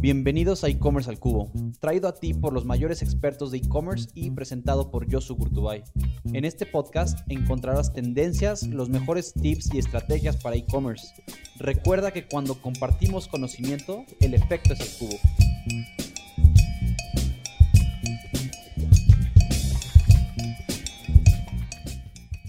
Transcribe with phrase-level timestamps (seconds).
[0.00, 1.50] Bienvenidos a e-commerce al cubo,
[1.80, 5.82] traído a ti por los mayores expertos de e-commerce y presentado por Yosu Gurtubay.
[6.32, 11.08] En este podcast encontrarás tendencias, los mejores tips y estrategias para e-commerce.
[11.58, 15.18] Recuerda que cuando compartimos conocimiento, el efecto es el cubo.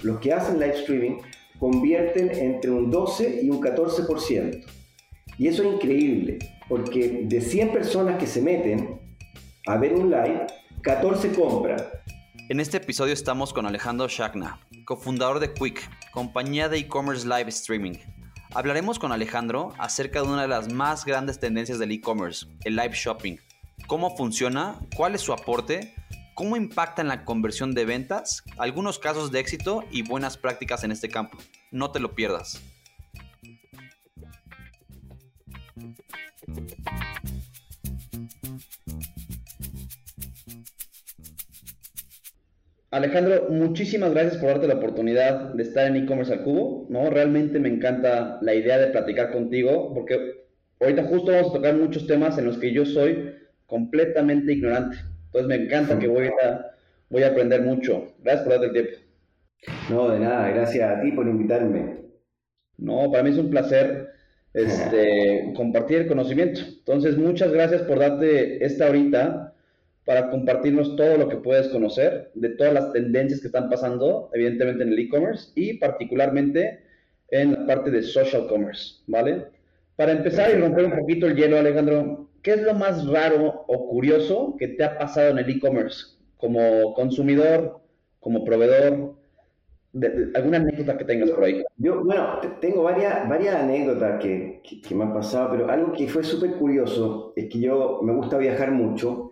[0.03, 1.17] Los que hacen live streaming
[1.57, 4.63] convierten entre un 12 y un 14%.
[5.39, 6.37] Y eso es increíble
[6.69, 9.01] porque de 100 personas que se meten
[9.65, 10.45] a ver un live,
[10.81, 11.83] 14 compran.
[12.47, 15.81] En este episodio estamos con Alejandro Shakna, cofundador de Quick,
[16.11, 17.97] compañía de e-commerce live streaming.
[18.53, 22.93] Hablaremos con Alejandro acerca de una de las más grandes tendencias del e-commerce, el live
[22.93, 23.37] shopping.
[23.87, 24.79] ¿Cómo funciona?
[24.95, 25.93] ¿Cuál es su aporte?
[26.35, 28.43] ¿Cómo impacta en la conversión de ventas?
[28.57, 31.37] Algunos casos de éxito y buenas prácticas en este campo.
[31.71, 32.61] No te lo pierdas.
[42.91, 47.09] Alejandro, muchísimas gracias por darte la oportunidad de estar en e-commerce al cubo, ¿no?
[47.11, 50.45] Realmente me encanta la idea de platicar contigo porque
[50.79, 53.35] ahorita justo vamos a tocar muchos temas en los que yo soy
[53.67, 54.97] completamente ignorante.
[55.25, 56.65] Entonces me encanta que voy a,
[57.09, 58.15] voy a aprender mucho.
[58.23, 59.09] Gracias por darte el tiempo.
[59.91, 61.97] No, de nada, gracias a ti por invitarme.
[62.77, 63.98] No, para mí es un placer
[64.53, 66.61] este, compartir el conocimiento.
[66.61, 69.53] Entonces, muchas gracias por darte esta ahorita
[70.05, 74.83] para compartirnos todo lo que puedes conocer de todas las tendencias que están pasando, evidentemente
[74.83, 76.79] en el e-commerce y particularmente
[77.29, 79.45] en la parte de social commerce, ¿vale?
[79.95, 83.89] Para empezar y romper un poquito el hielo, Alejandro, ¿qué es lo más raro o
[83.89, 87.81] curioso que te ha pasado en el e-commerce como consumidor,
[88.19, 89.13] como proveedor,
[90.35, 91.63] alguna anécdota que tengas por ahí.
[91.77, 96.23] Yo, bueno, tengo varias, varias anécdotas que, que, me han pasado, pero algo que fue
[96.23, 99.31] súper curioso es que yo me gusta viajar mucho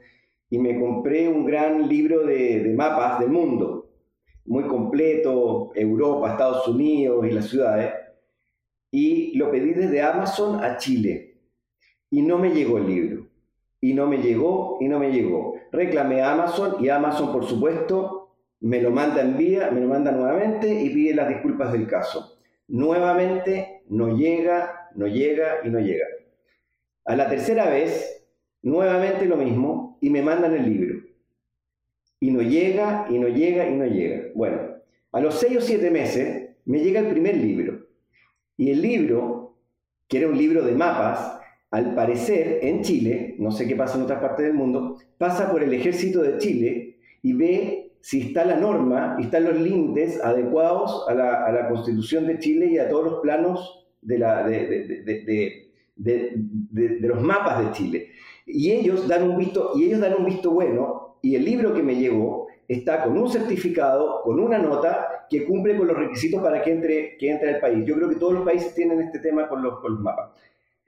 [0.50, 3.90] y me compré un gran libro de, de, mapas del mundo,
[4.46, 7.94] muy completo, Europa, Estados Unidos y las ciudades,
[8.90, 11.28] y lo pedí desde Amazon a Chile
[12.10, 13.28] y no me llegó el libro.
[13.80, 15.56] Y no me llegó, y no me llegó.
[15.72, 18.27] Reclamé a Amazon y Amazon, por supuesto,
[18.60, 22.38] me lo manda en vía, me lo manda nuevamente y pide las disculpas del caso.
[22.68, 26.06] Nuevamente no llega, no llega y no llega.
[27.06, 28.26] A la tercera vez,
[28.62, 31.02] nuevamente lo mismo y me mandan el libro.
[32.20, 34.30] Y no llega, y no llega, y no llega.
[34.34, 34.60] Bueno,
[35.12, 37.88] a los seis o siete meses me llega el primer libro.
[38.58, 39.56] Y el libro,
[40.08, 41.40] que era un libro de mapas,
[41.70, 45.62] al parecer en Chile, no sé qué pasa en otras partes del mundo, pasa por
[45.62, 51.06] el ejército de Chile y ve si está la norma y están los límites adecuados
[51.10, 57.22] a la, Constitución de Chile y a todos los planos de, la, de, de, los
[57.22, 58.12] mapas de Chile.
[58.46, 61.84] Y ellos, dan un visto, y ellos dan un visto bueno, y el libro que
[61.84, 66.62] me llegó está con un certificado, con una nota que cumple con los requisitos para
[66.62, 67.86] que entre, que entre al país.
[67.86, 70.32] Yo creo que todos los países tienen este tema con los, con los mapas.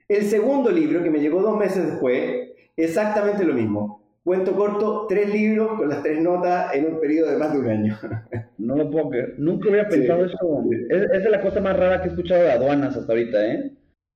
[0.08, 5.28] El segundo libro, que me llegó dos meses después, exactamente lo mismo Cuento corto, tres
[5.28, 7.98] libros con las tres notas en un periodo de más de un año.
[8.58, 9.34] No lo puedo creer.
[9.38, 10.38] Nunca hubiera pensado eso.
[10.88, 13.72] Es, es, la cosa más rara que he escuchado de aduanas hasta ahorita, ¿eh?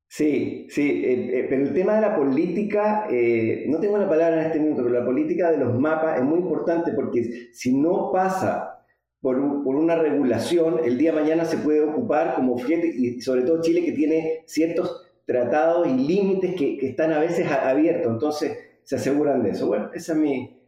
[0.06, 4.40] Sí, sí, eh, eh, pero el tema de la política, eh, no tengo la palabra
[4.40, 8.12] en este minuto, pero la política de los mapas es muy importante porque si no
[8.12, 8.84] pasa
[9.20, 13.42] por, por una regulación, el día de mañana se puede ocupar como fiel, y sobre
[13.42, 18.12] todo Chile que tiene ciertos tratados y límites que, que están a veces abiertos.
[18.12, 19.66] Entonces, se aseguran de eso.
[19.66, 20.60] Bueno, esa es mi...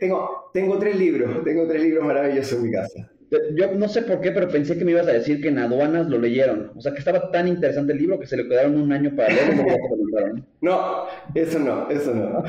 [0.00, 3.10] tengo, tengo tres libros, tengo tres libros maravillosos en mi casa.
[3.54, 6.06] Yo no sé por qué, pero pensé que me ibas a decir que en aduanas
[6.08, 6.70] lo leyeron.
[6.76, 9.34] O sea, que estaba tan interesante el libro que se le quedaron un año para
[9.34, 9.64] leerlo
[10.60, 12.44] No, eso no, eso no.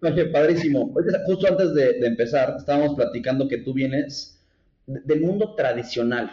[0.02, 0.92] Oye, padrísimo.
[1.26, 4.42] Justo antes de, de, empezar, estábamos platicando que tú vienes
[4.86, 6.30] del mundo tradicional,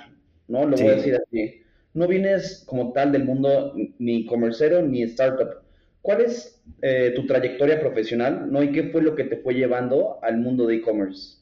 [0.47, 0.65] ¿no?
[0.65, 1.61] Lo voy a decir así.
[1.93, 5.61] No vienes como tal del mundo ni comerciero ni startup.
[6.01, 8.63] ¿Cuál es eh, tu trayectoria profesional ¿no?
[8.63, 11.39] y qué fue lo que te fue llevando al mundo de e-commerce?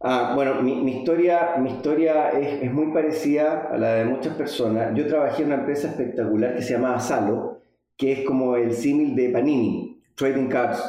[0.00, 4.94] Ah, bueno, mi, historia, mi historia es, es, muy parecida a la de muchas personas.
[4.94, 7.62] Yo trabajé en una empresa espectacular que se llamaba Salo,
[7.96, 10.80] que es como el símil de Panini, Trading Cards,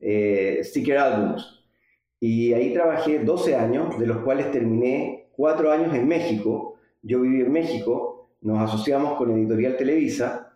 [0.00, 1.64] eh, Sticker Albums.
[2.18, 6.76] Y ahí trabajé 12 años, de los cuales terminé 4 años en México.
[7.02, 10.46] Yo viví en México, nos asociamos con Editorial Televisa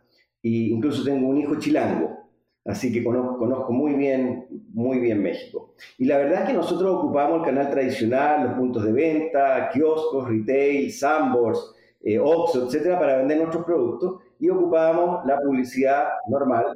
[0.43, 2.19] y incluso tengo un hijo chilango,
[2.65, 5.75] así que conozco, conozco, muy bien, muy bien México.
[5.99, 10.29] Y la verdad es que nosotros ocupamos el canal tradicional, los puntos de venta, kioscos,
[10.29, 16.67] retail, sandboards, eh, Oxxo, etcétera, para vender nuestros productos, y ocupábamos la publicidad normal,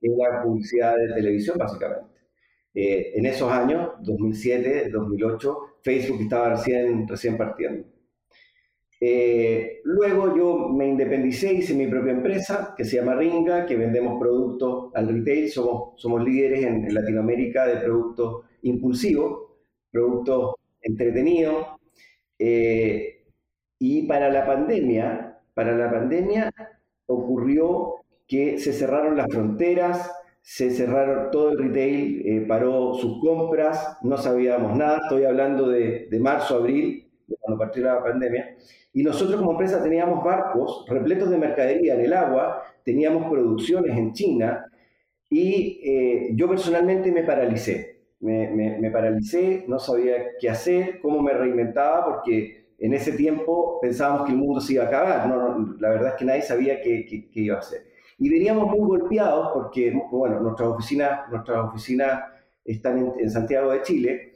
[0.00, 2.12] en la publicidad de televisión básicamente.
[2.74, 7.84] Eh, en esos años, 2007, 2008, Facebook estaba recién, recién partiendo.
[9.04, 14.16] Eh, luego yo me independicé, hice mi propia empresa que se llama Ringa, que vendemos
[14.20, 19.54] productos al retail, somos, somos líderes en, Latinoamérica de productos impulsivos,
[19.90, 21.66] productos entretenidos.
[22.38, 23.24] Eh,
[23.80, 26.52] y para la pandemia, para la pandemia
[27.06, 30.12] ocurrió que se cerraron las fronteras,
[30.42, 36.06] se cerraron todo el retail, eh, paró sus compras, no sabíamos nada, estoy hablando de,
[36.08, 38.56] de marzo, abril, cuando partió la pandemia,
[38.92, 44.12] y nosotros como empresa teníamos barcos repletos de mercadería en el agua, teníamos producciones en
[44.12, 44.66] China,
[45.30, 51.32] y eh, yo personalmente me paralicé, me, me, paralicé, no sabía qué hacer, cómo me
[51.32, 55.90] reinventaba, porque en ese tiempo pensábamos que el mundo se iba a acabar, no, la
[55.90, 57.92] verdad es que nadie sabía qué, qué, qué iba a hacer.
[58.18, 62.22] Y veníamos muy golpeados porque, bueno, nuestras oficinas, nuestras oficinas
[62.64, 64.32] están en, Santiago de Chile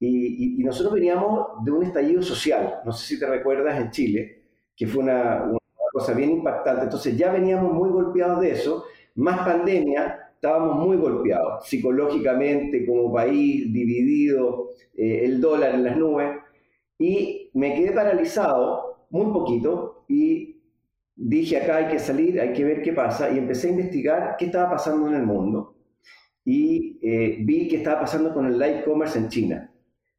[0.00, 4.42] y, nosotros veníamos de un estallido social, no sé si te recuerdas, en Chile,
[4.74, 5.58] que fue una, una
[5.92, 6.84] cosa bien impactante.
[6.84, 8.84] Entonces ya veníamos muy golpeados de eso,
[9.16, 16.38] más pandemia, estábamos muy golpeados psicológicamente como país, dividido, eh, el dólar en las nubes,
[16.98, 20.62] y me quedé paralizado muy poquito y
[21.16, 24.46] dije acá hay que salir, hay que ver qué pasa y empecé a investigar qué
[24.46, 25.76] estaba pasando en el mundo
[26.44, 29.69] y eh, vi qué estaba pasando con el live commerce en China,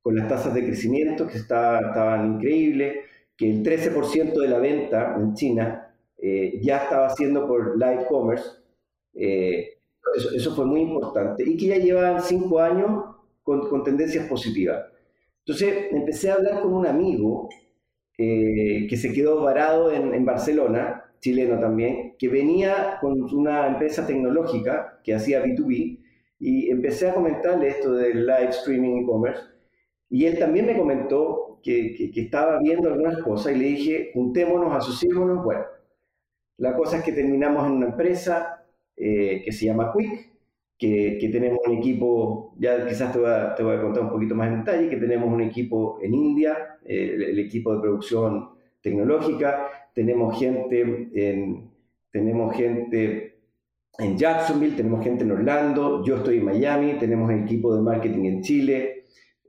[0.01, 3.05] con las tasas de crecimiento que estaban increíbles,
[3.37, 8.45] que el 13% de la venta en China eh, ya estaba haciendo por live commerce,
[9.13, 9.77] eh,
[10.35, 14.85] eso, fue muy importante, y que ya llevaban cinco años con, con tendencias positivas.
[15.45, 17.49] Entonces empecé a hablar con un amigo
[18.17, 24.99] eh, que se quedó varado en, Barcelona, chileno también, que venía con una empresa tecnológica
[25.03, 25.99] que hacía B2B
[26.39, 29.41] y empecé a comentarle esto del live streaming e-commerce
[30.11, 34.73] y él también me comentó que, que, estaba viendo algunas cosas y le dije, juntémonos,
[34.73, 35.41] asociémonos.
[35.43, 35.63] Bueno,
[36.57, 38.65] la cosa es que terminamos en una empresa
[38.97, 40.31] eh, que se llama Quick,
[40.77, 44.59] que, tenemos un equipo, ya quizás te voy, a, a, contar un poquito más en
[44.59, 48.49] detalle, que tenemos un equipo en India, el, equipo de producción
[48.81, 51.71] tecnológica, tenemos gente en,
[52.11, 53.39] tenemos gente
[53.97, 58.25] en Jacksonville, tenemos gente en Orlando, yo estoy en Miami, tenemos el equipo de marketing
[58.25, 59.00] en Chile.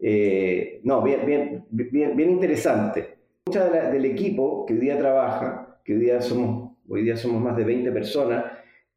[0.04, 3.19] Eh, no, bien, bien, bien, bien interesante.
[3.46, 7.56] Mucha del equipo que hoy día trabaja, que hoy día somos, hoy día somos más
[7.56, 8.46] de 20 personas,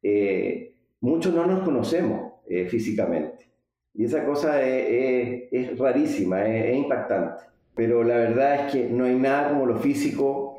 [0.02, 3.46] eh, muchos no nos conocemos eh, físicamente.
[3.94, 7.44] Y esa cosa es, rarísima, es, impactante.
[7.74, 10.58] Pero la verdad es que no hay nada como lo físico.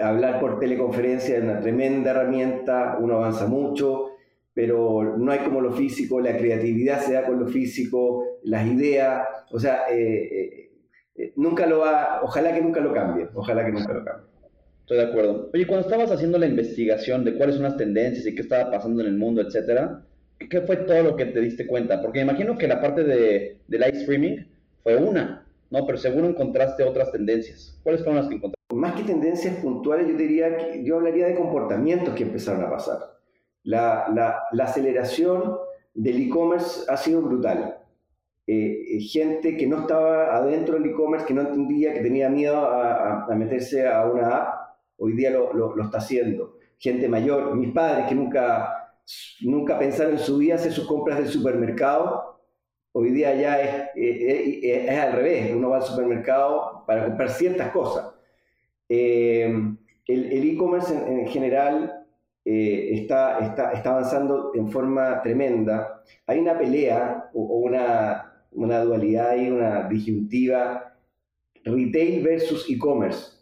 [0.00, 4.05] Hablar por teleconferencia es una tremenda herramienta, uno avanza mucho,
[4.56, 9.22] pero no hay como lo físico, la creatividad se da con lo físico, las ideas,
[9.50, 9.82] o sea,
[11.34, 14.26] nunca lo va, ojalá que nunca lo cambie, ojalá que nunca lo cambie.
[14.80, 15.50] Estoy de acuerdo.
[15.52, 19.02] Oye, cuando estabas haciendo la investigación de cuáles son las tendencias y qué estaba pasando
[19.02, 20.06] en el mundo, etcétera,
[20.38, 22.00] ¿qué fue todo lo que te diste cuenta?
[22.00, 24.38] Porque me imagino que la parte de, de live streaming
[24.82, 25.84] fue una, ¿no?
[25.84, 27.78] Pero seguro encontraste otras tendencias.
[27.82, 28.74] ¿Cuáles fueron las que encontraste?
[28.74, 33.15] Más que tendencias puntuales, yo diría que yo hablaría de comportamientos que empezaron a pasar.
[33.66, 35.56] La, la, la aceleración
[35.92, 37.78] del e-commerce ha sido brutal.
[38.46, 42.58] Eh, eh, gente que no estaba adentro del e-commerce, que no entendía, que tenía miedo
[42.58, 46.56] a, a, meterse a una app, hoy día lo, lo, está haciendo.
[46.78, 48.94] Gente mayor, mis padres que nunca,
[49.40, 52.40] nunca pensaron en su vida hacer sus compras del supermercado,
[52.92, 57.70] hoy día ya es, es, es, al revés, uno va al supermercado para comprar ciertas
[57.70, 58.14] cosas.
[58.88, 59.52] Eh,
[60.06, 62.05] el e-commerce en, general
[62.48, 66.00] eh, está, está, está, avanzando en forma tremenda.
[66.28, 70.94] Hay una pelea o, o una, una dualidad y una disyuntiva
[71.64, 73.32] retail versus e-commerce.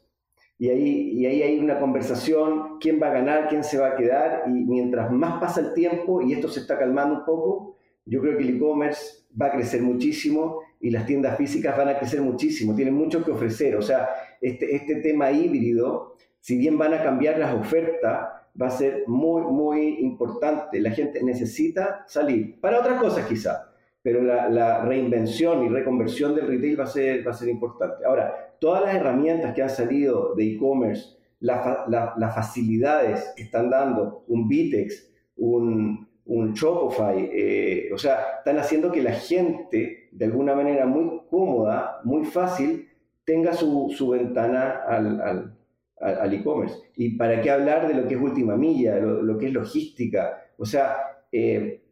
[0.58, 3.96] Y ahí, y ahí hay una conversación, quién va a ganar, quién se va a
[3.96, 8.22] quedar, y mientras más pasa el tiempo y esto se está calmando un poco, yo
[8.22, 12.22] creo que el e-commerce va a crecer muchísimo y las tiendas físicas van a crecer
[12.22, 14.08] muchísimo, tienen mucho que ofrecer, o sea,
[14.40, 19.42] este, este tema híbrido, si bien van a cambiar las ofertas, va a ser muy,
[19.42, 20.80] muy importante.
[20.80, 26.46] La gente necesita salir, para otras cosas quizá, pero la, la, reinvención y reconversión del
[26.46, 28.04] retail va a, ser, va a ser importante.
[28.04, 34.48] Ahora, todas las herramientas que han salido de e-commerce, las facilidades que están dando, un
[34.48, 40.86] Vitex, un, un Shopify, eh, o sea, están haciendo que la gente, de alguna manera
[40.86, 42.88] muy cómoda, muy fácil,
[43.24, 45.54] tenga su, su ventana al,
[46.00, 46.76] al e-commerce.
[46.96, 50.38] ¿Y para qué hablar de lo que es última milla, lo, que es logística?
[50.58, 50.96] O sea,
[51.30, 51.82] eh,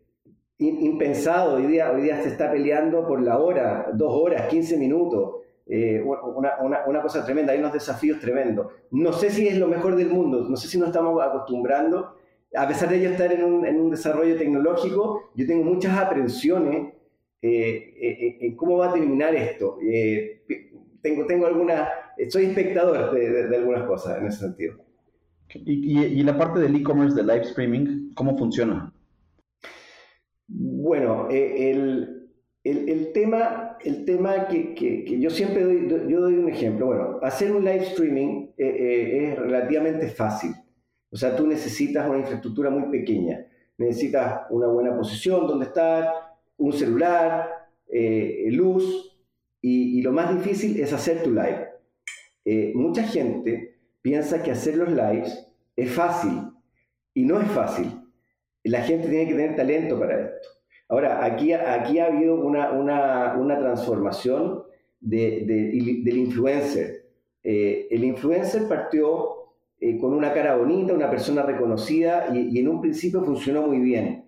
[0.59, 5.37] impensado, hoy día, hoy día se está peleando por la hora, dos horas, 15 minutos.
[5.67, 8.67] Eh, una, una, cosa tremenda, hay unos desafíos tremendos.
[8.91, 12.17] No sé si es lo mejor del mundo, no sé si nos estamos acostumbrando.
[12.55, 16.93] A pesar de yo estar en un, en un desarrollo tecnológico, yo tengo muchas aprensiones
[17.41, 19.79] eh, en cómo va a terminar esto.
[21.01, 21.89] tengo, tengo alguna,
[22.29, 24.77] soy espectador de, de, algunas cosas en ese sentido.
[25.55, 28.93] ¿Y, y, y la parte del e-commerce, de live streaming, cómo funciona?
[30.55, 32.29] Bueno, eh, el,
[32.65, 36.87] el, el, tema, el tema que, que, yo siempre doy, yo doy un ejemplo.
[36.87, 40.53] Bueno, hacer un live streaming eh, eh, es relativamente fácil.
[41.11, 43.47] O sea, tú necesitas una infraestructura muy pequeña.
[43.79, 46.13] Necesitas una buena posición donde estar,
[46.57, 47.49] un celular,
[48.51, 49.09] luz,
[49.61, 51.69] y, y, lo más difícil es hacer tu live.
[52.75, 56.51] Mucha gente piensa que hacer los lives es fácil,
[57.15, 58.03] y no es fácil
[58.65, 60.49] la gente tiene que tener talento para esto.
[60.89, 64.63] Ahora, aquí, aquí ha habido una, una, una transformación
[65.01, 65.45] de,
[66.05, 67.07] del influencer.
[67.43, 72.69] Eh, el influencer partió eh, con una cara bonita, una persona reconocida y, y, en
[72.69, 74.27] un principio funcionó muy bien.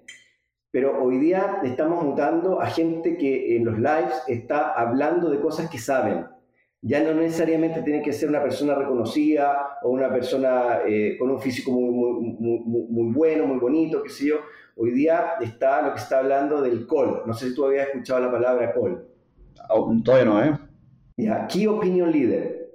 [0.71, 5.71] Pero hoy día estamos mutando a gente que en los lives está hablando de cosas
[5.71, 6.25] que saben,
[6.87, 11.41] ya no necesariamente tiene que ser una persona reconocida o una persona eh, con un
[11.41, 12.59] físico muy, muy,
[12.91, 14.37] muy, bueno, muy bonito, qué sé yo.
[14.77, 17.23] Hoy día está lo que está hablando del call.
[17.25, 19.03] No sé si tú habías escuchado la palabra call.
[19.71, 20.59] Oh, todavía no, ¿eh?
[21.17, 22.69] Ya, Key Opinion Leader.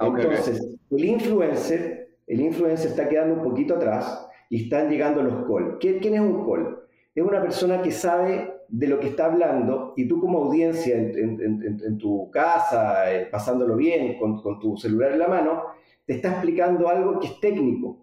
[0.00, 5.78] Entonces, el influencer, el influencer está quedando un poquito atrás y están llegando los call.
[5.78, 6.78] ¿Quién es un call?
[7.14, 11.98] Es una persona que sabe de lo que está hablando y tú como audiencia en,
[11.98, 15.64] tu casa, eh, pasándolo bien, con, tu celular en la mano,
[16.06, 17.98] te está explicando algo que es técnico,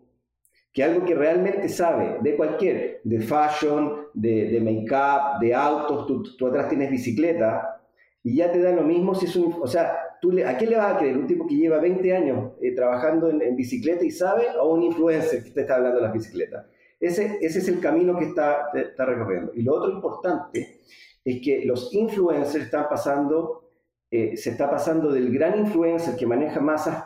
[0.72, 6.48] que algo que realmente sabe, de cualquier, de fashion, de, de make-up, de autos, tú,
[6.48, 7.82] atrás tienes bicicleta,
[8.22, 9.56] y ya te da lo mismo si es un...
[9.60, 11.18] O sea, ¿tú ¿a quién le vas a creer?
[11.18, 14.44] ¿Un tipo que lleva 20 años eh, trabajando en, bicicleta y sabe?
[14.62, 16.68] ¿O un influencer que te está hablando de las bicicletas?
[17.00, 19.52] Ese, ese es el camino que está, está recorriendo.
[19.56, 20.82] Y lo otro importante
[21.24, 23.70] es que los influencers están pasando,
[24.12, 27.06] eh, se está pasando del gran influencer que maneja masas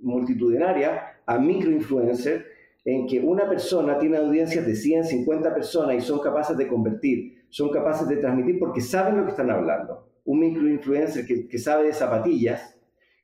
[0.00, 2.46] multitudinarias a microinfluencer,
[2.84, 7.44] en que una persona tiene audiencias de 100, 50 personas y son capaces de convertir,
[7.48, 10.08] son capaces de transmitir porque saben lo que están hablando.
[10.24, 12.76] Un microinfluencer que, que sabe de zapatillas,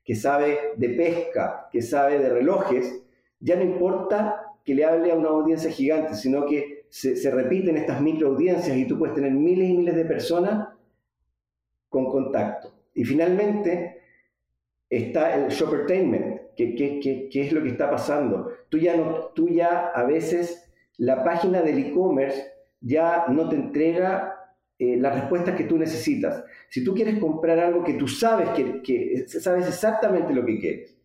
[0.05, 3.03] que sabe de pesca, que sabe de relojes,
[3.41, 7.99] ya no importa que le hable a una audiencia gigante, sino que se, repiten estas
[8.01, 10.67] microaudiencias y tú puedes tener miles y miles de personas
[11.89, 12.71] con contacto.
[12.93, 13.99] Y finalmente
[14.87, 18.51] está el shoppertainment, que, que, que, es lo que está pasando.
[18.69, 18.93] Tú ya,
[19.33, 22.39] tú ya a veces la página del e-commerce
[22.79, 26.43] ya no te entrega eh, las respuestas que tú necesitas.
[26.69, 30.98] Si tú quieres comprar algo que tú sabes que sabes exactamente lo que quieres,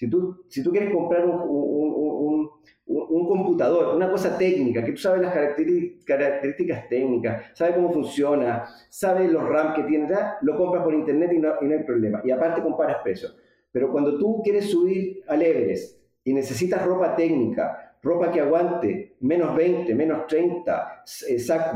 [0.00, 2.50] si tú, si tú quieres comprar un, un,
[2.86, 9.30] un, computador, una cosa técnica, que tú sabes las características técnicas, sabes cómo funciona, sabes
[9.30, 10.08] los RAM que tiene,
[10.40, 12.22] lo compras por internet y no, y no hay problema.
[12.24, 13.36] Y aparte comparas precios.
[13.70, 19.54] Pero cuando tú quieres subir al Everest y necesitas ropa técnica, ropa que aguante menos
[19.54, 21.04] 20, menos 30,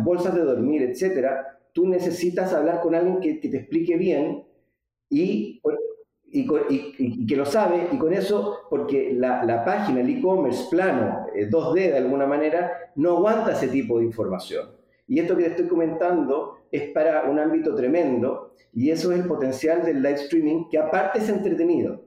[0.02, 1.28] bolsas de dormir, etc.,
[1.74, 4.46] tú necesitas hablar con alguien que, que te explique bien
[5.10, 5.60] y
[6.34, 11.78] y, que lo sabe, y con eso, porque la, la página, el e-commerce plano, 2D
[11.78, 14.70] eh, de alguna manera, no aguanta ese tipo de información.
[15.06, 19.26] Y esto que te estoy comentando es para un ámbito tremendo, y eso es el
[19.26, 22.02] potencial del live streaming, que aparte es entretenido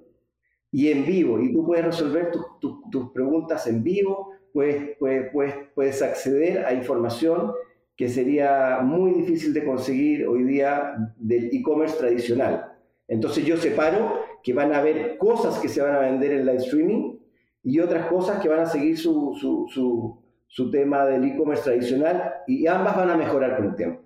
[0.72, 2.29] y en vivo, y tú puedes resolver
[2.60, 7.53] tus preguntas en vivo, puedes, puedes, puedes, puedes acceder a información
[7.96, 12.76] que sería muy difícil de conseguir hoy día del e-commerce tradicional.
[13.08, 16.58] Entonces yo separo que van a haber cosas que se van a vender en live
[16.58, 17.18] streaming
[17.64, 22.68] y otras cosas que van a seguir su, su, su, tema del e-commerce tradicional y
[22.68, 24.02] ambas van a mejorar con el tiempo.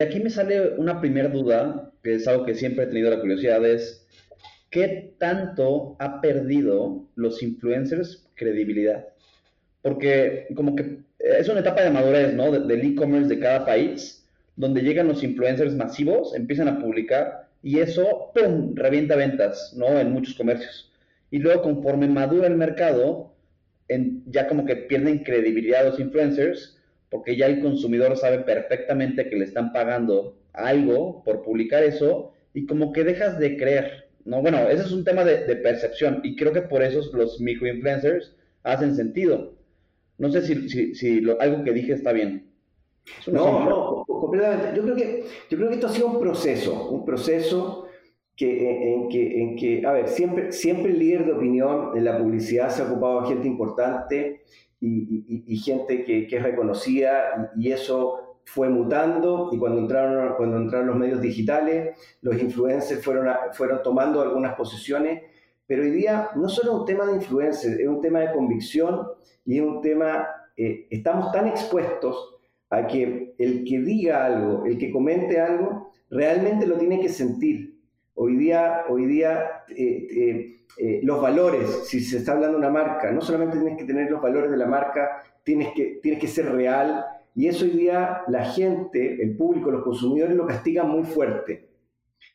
[0.00, 3.64] Aquí me sale una primera duda, que es algo que siempre he tenido la curiosidad,
[3.64, 4.06] es
[4.70, 9.06] ¿qué tanto ha perdido los influencers credibilidad?
[9.82, 12.50] Porque como que es una etapa de madurez, ¿no?
[12.50, 14.23] Del e-commerce de cada país
[14.56, 19.98] donde llegan los influencers masivos, empiezan a publicar y eso, ¡pum!, revienta ventas, ¿no?
[19.98, 20.92] En muchos comercios.
[21.30, 23.34] Y luego conforme madura el mercado,
[24.26, 26.78] ya como que pierden credibilidad los influencers,
[27.10, 32.66] porque ya el consumidor sabe perfectamente que le están pagando algo por publicar eso y
[32.66, 36.52] como que dejas de creer, No, bueno, ese es un tema de, percepción y creo
[36.52, 39.54] que por eso los microinfluencers hacen sentido.
[40.16, 42.46] No sé si, si, algo que dije está bien.
[43.26, 44.76] No, no, completamente.
[44.76, 47.86] Yo creo, que, yo creo que esto ha sido un proceso, un proceso
[48.36, 52.18] que, en, que, en que, a ver, siempre, siempre el líder de opinión en la
[52.18, 54.44] publicidad se ha ocupado de gente importante
[54.80, 60.58] y, y, gente que, que, es reconocida y, eso fue mutando y cuando entraron, cuando
[60.58, 65.22] entraron los medios digitales, los influencers fueron, fueron tomando algunas posiciones,
[65.66, 69.08] pero hoy día no solo es un tema de influencers, es un tema de convicción
[69.46, 72.33] y es un tema, eh, estamos tan expuestos
[72.74, 77.78] a que el que diga algo, el que comente algo, realmente lo tiene que sentir.
[78.14, 82.72] Hoy día, hoy día eh, eh, eh, los valores, si se está hablando de una
[82.72, 86.28] marca, no solamente tienes que tener los valores de la marca, tienes que, tienes que
[86.28, 87.04] ser real,
[87.34, 91.68] y eso hoy día la gente, el público, los consumidores lo castigan muy fuerte.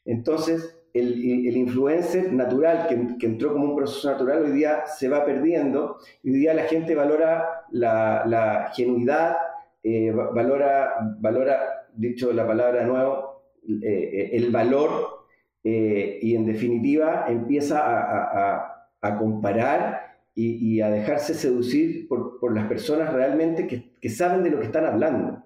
[0.03, 5.97] Entonces, el, influencer natural que, entró como un proceso natural hoy día se va perdiendo,
[6.23, 9.37] hoy día la gente valora la, la genuidad,
[9.83, 13.43] eh, valora, valora, dicho la palabra de nuevo,
[13.81, 15.25] eh, el valor
[15.63, 22.67] eh, y en definitiva empieza a, a, comparar y, a dejarse seducir por, por las
[22.67, 25.43] personas realmente que, que, saben de lo que están hablando.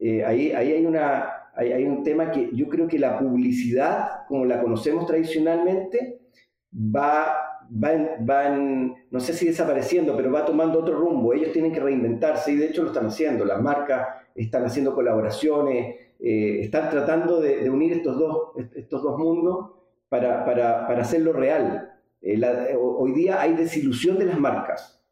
[0.00, 4.44] ahí, ahí hay, una, hay, hay un tema que yo creo que la publicidad, como
[4.44, 6.20] la conocemos tradicionalmente,
[6.74, 7.39] va
[7.70, 8.48] va,
[9.10, 11.32] no sé si desapareciendo, pero va tomando otro rumbo.
[11.32, 13.44] Ellos tienen que reinventarse y de hecho lo están haciendo.
[13.44, 19.70] Las marcas están haciendo colaboraciones, eh, están tratando de, unir estos dos, estos dos mundos
[20.08, 21.92] para, para, para hacerlo real.
[22.22, 22.40] Eh,
[22.78, 25.02] hoy día hay desilusión de las marcas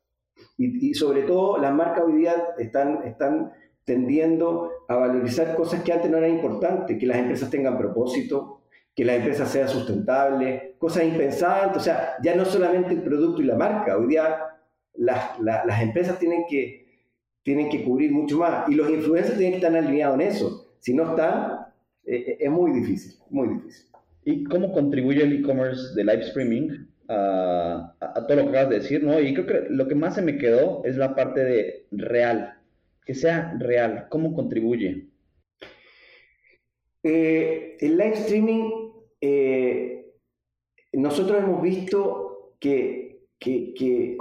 [0.58, 3.52] y, y, sobre todo las marcas hoy día están, están
[3.84, 8.57] tendiendo a valorizar cosas que antes no eran importantes, que las empresas tengan propósito,
[8.98, 11.76] que la empresa sea sustentable, cosas impensadas.
[11.76, 14.38] O sea, ya no solamente el producto y la marca, hoy día
[14.94, 17.04] las, las, empresas tienen que,
[17.44, 20.74] tienen que cubrir mucho más y los influencers tienen que estar alineados en eso.
[20.80, 21.60] Si no están,
[22.06, 23.86] eh, eh, es muy difícil, muy difícil.
[24.24, 28.80] ¿Y cómo contribuye el e-commerce de live streaming a, a, todo lo que acabas de
[28.80, 29.04] decir?
[29.04, 29.20] ¿no?
[29.20, 32.58] Y creo que lo que más se me quedó es la parte de real,
[33.06, 35.06] que sea real, ¿cómo contribuye?
[37.04, 38.87] Eh, el live streaming
[39.20, 40.14] eh,
[40.92, 44.16] nosotros hemos visto que, eh,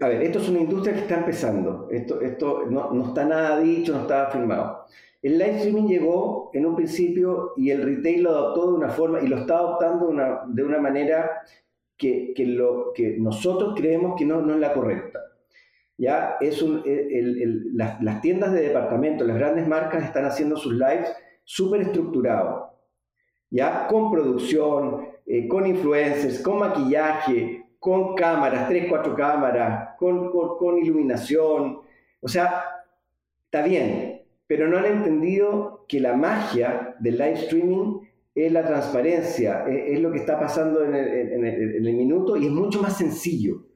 [0.00, 3.92] a ver, esto es una industria que está empezando, esto, esto no, está nada dicho,
[3.92, 4.84] no está firmado.
[5.22, 9.20] El live streaming llegó en un principio y el retail lo adoptó de una forma
[9.22, 11.42] y lo está adoptando una, de una manera
[11.96, 12.34] que,
[13.18, 15.20] nosotros creemos que no, es la correcta.
[15.96, 16.62] Ya es
[17.72, 21.10] las, las, tiendas de departamento, las grandes marcas están haciendo sus lives
[21.44, 22.73] súper estructurados
[23.54, 23.86] ¿ya?
[23.86, 31.78] Con producción, eh, con influencers, con maquillaje, con cámaras, tres, cuatro cámaras, con, con, iluminación.
[32.20, 32.64] O sea,
[33.44, 38.00] está bien, pero no han entendido que la magia del live streaming
[38.34, 42.36] es la transparencia, es, lo que está pasando en el, en, el, en el, minuto
[42.36, 43.66] y es mucho más sencillo.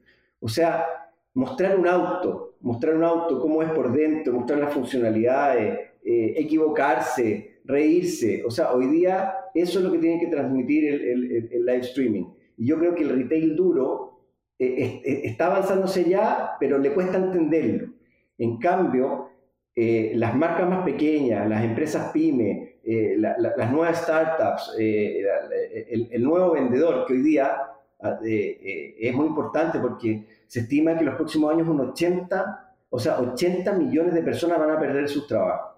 [0.41, 0.85] O sea,
[1.33, 7.48] mostrar un auto, mostrar un auto, cómo es por dentro, mostrar las funcionalidades, eh, equivocarse,
[7.65, 8.43] reírse.
[8.45, 12.25] O sea, hoy día eso es lo que tiene que transmitir el, live streaming.
[12.57, 14.21] Y yo creo que el retail duro
[14.57, 17.93] eh, está avanzándose ya, pero le cuesta entenderlo.
[18.37, 19.29] En cambio,
[19.75, 27.05] eh, las marcas más pequeñas, las empresas pyme, eh, las nuevas startups, el, nuevo vendedor,
[27.05, 27.57] que hoy día
[28.01, 32.99] ah, es muy importante porque se estima que en los próximos años un 80, o
[32.99, 35.68] sea, 80 millones de personas van a perder sus trabajos.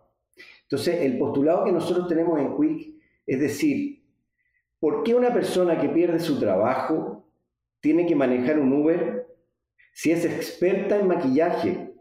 [0.71, 2.95] Entonces, el postulado que nosotros tenemos en Quick
[3.27, 4.03] es decir,
[4.79, 7.27] ¿por qué una persona que pierde su trabajo
[7.81, 9.27] tiene que manejar un Uber
[9.93, 11.91] si es experta en maquillaje?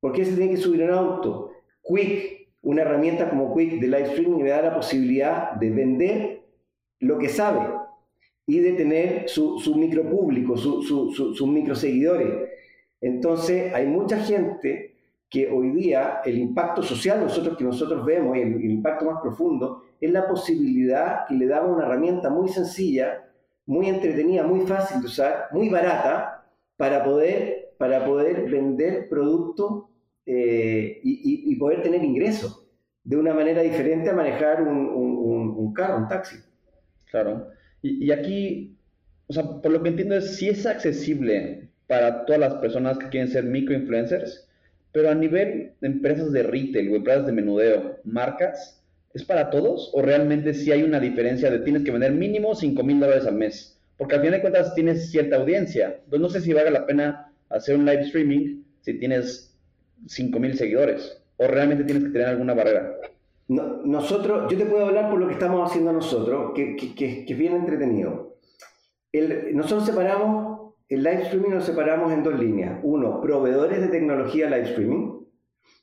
[0.00, 1.52] ¿Por qué se tiene que subir un auto?
[1.84, 6.42] Quick, una herramienta como Quick de live streaming le da la posibilidad de vender
[6.98, 7.60] lo que sabe
[8.44, 10.84] y de tener su, micro público, sus
[11.16, 12.50] su, micro seguidores.
[13.00, 14.96] Entonces hay mucha gente
[15.30, 19.84] que hoy día el impacto social nosotros que nosotros vemos, el, el impacto más profundo,
[20.00, 23.24] es la posibilidad que le daba una herramienta muy sencilla,
[23.66, 26.40] muy entretenida, muy fácil de usar, muy barata,
[26.76, 29.84] para poder, para poder vender productos
[30.24, 32.66] eh, y, poder tener ingresos
[33.04, 36.36] de una manera diferente a manejar un, un, carro, un taxi.
[37.10, 37.48] Claro.
[37.82, 38.78] Y, y, aquí,
[39.26, 43.10] o sea, por lo que entiendo es si es accesible para todas las personas que
[43.10, 44.48] quieren ser microinfluencers,
[44.92, 48.82] pero a nivel de empresas de retail o empresas de menudeo, marcas,
[49.14, 52.82] ¿es para todos o realmente sí hay una diferencia de tienes que vender mínimo 5
[52.82, 53.78] mil dólares al mes?
[53.96, 56.00] Porque al final de cuentas tienes cierta audiencia.
[56.04, 59.54] Entonces no sé si valga la pena hacer un live streaming si tienes
[60.06, 62.96] 5 mil seguidores o realmente tienes que tener alguna barrera.
[63.48, 67.54] nosotros, yo te puedo hablar por lo que estamos haciendo nosotros, que, que, es bien
[67.54, 68.36] entretenido.
[69.12, 70.49] El, nosotros separamos,
[70.90, 72.80] el live streaming lo separamos en dos líneas.
[72.82, 75.20] Uno, proveedores de tecnología live streaming,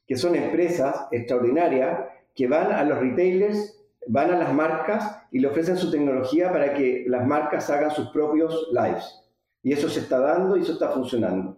[0.06, 5.48] que son empresas extraordinarias que van a los retailers, van a las marcas y le
[5.48, 9.24] ofrecen su tecnología para que las marcas hagan sus propios lives.
[9.64, 11.58] Y eso se está dando y eso está funcionando.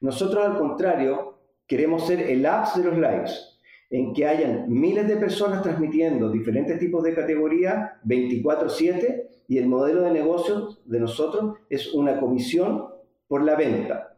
[0.00, 3.51] Nosotros, al contrario, queremos ser el apps de los lives,
[3.92, 10.00] en que hayan miles de personas transmitiendo diferentes tipos de categoría 24/7 y el modelo
[10.00, 12.86] de negocio de nosotros es una comisión
[13.28, 14.16] por la venta.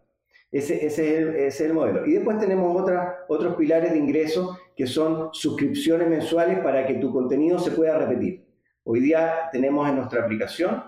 [0.53, 2.07] Ese, es, el, modelo.
[2.07, 7.13] Y después tenemos otra, otros pilares de ingreso que son suscripciones mensuales para que tu
[7.13, 8.47] contenido se pueda repetir.
[8.85, 10.85] Hoy día tenemos en nuestra aplicación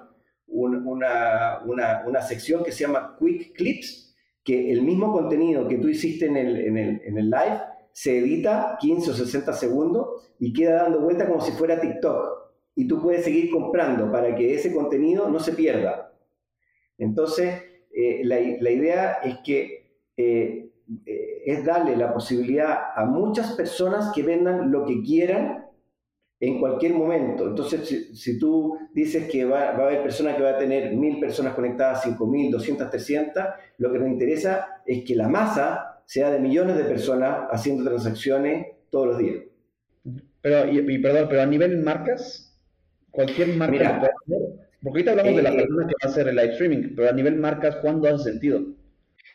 [0.46, 6.26] una, una, sección que se llama Quick Clips, que el mismo contenido que tú hiciste
[6.26, 7.60] en el, en el, en el live
[7.96, 12.52] se edita 15 o 60 segundos y queda dando vuelta como si fuera TikTok.
[12.74, 16.12] Y tú puedes seguir comprando para que ese contenido no se pierda.
[16.98, 20.72] Entonces, eh, la, idea es que eh,
[21.06, 25.64] eh, es darle la posibilidad a muchas personas que vendan lo que quieran
[26.38, 27.48] en cualquier momento.
[27.48, 31.54] Entonces, si, tú dices que va, a haber personas que va a tener mil personas
[31.54, 36.38] conectadas, cinco mil, doscientas, trescientas, lo que nos interesa es que la masa sea de
[36.38, 39.44] millones de personas haciendo transacciones todos los días.
[40.40, 42.56] Pero, y, perdón, pero a nivel marcas,
[43.10, 44.00] cualquier marca
[44.86, 47.10] porque ahorita hablamos de la eh, persona que va a hacer el live streaming, pero
[47.10, 48.60] a nivel marcas, ¿cuándo hace sentido?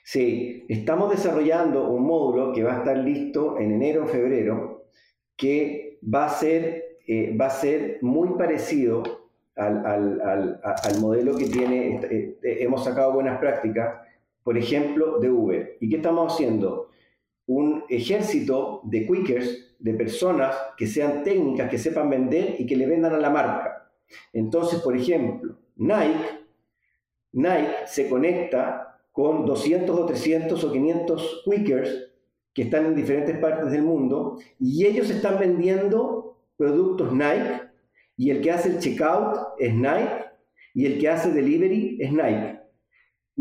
[0.04, 4.86] Sí, estamos desarrollando un módulo que va a estar listo en enero o febrero,
[5.36, 9.04] que va a ser, eh, va a ser muy parecido
[9.58, 13.96] al, al, al, modelo que tiene, eh, hemos sacado buenas prácticas,
[14.44, 15.78] por ejemplo, de Uber.
[15.80, 16.90] ¿Y qué estamos haciendo?
[17.46, 22.86] Un ejército de quickers, de personas que sean técnicas, que sepan vender y que le
[22.86, 23.92] vendan a la marca.
[24.34, 26.46] Entonces, por ejemplo, Nike,
[27.34, 32.12] Nike se conecta con 200 o 300 o 500 quickers
[32.54, 37.62] que están en diferentes partes del mundo y ellos están vendiendo productos Nike
[38.18, 40.26] y el que hace el checkout es Nike
[40.74, 42.61] y el que hace delivery es Nike.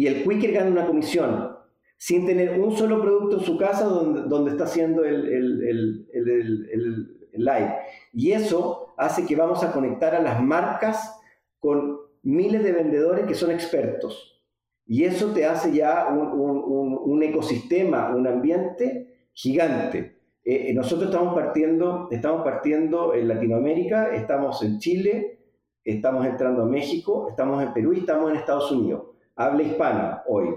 [0.00, 1.58] Y el quicker gana una comisión
[1.98, 7.44] sin tener un solo producto en su casa donde, donde está haciendo el, el, el
[7.44, 7.74] live.
[8.14, 11.20] Y eso hace que vamos a conectar a las marcas
[11.58, 14.42] con miles de vendedores que son expertos.
[14.86, 20.16] Y eso te hace ya un, ecosistema, un ambiente gigante.
[20.42, 25.40] Eh, eh, nosotros estamos partiendo, estamos partiendo en Latinoamérica, estamos en Chile,
[25.84, 29.10] estamos entrando a México, estamos en Perú y estamos en Estados Unidos.
[29.40, 30.48] Habla hispana hoy.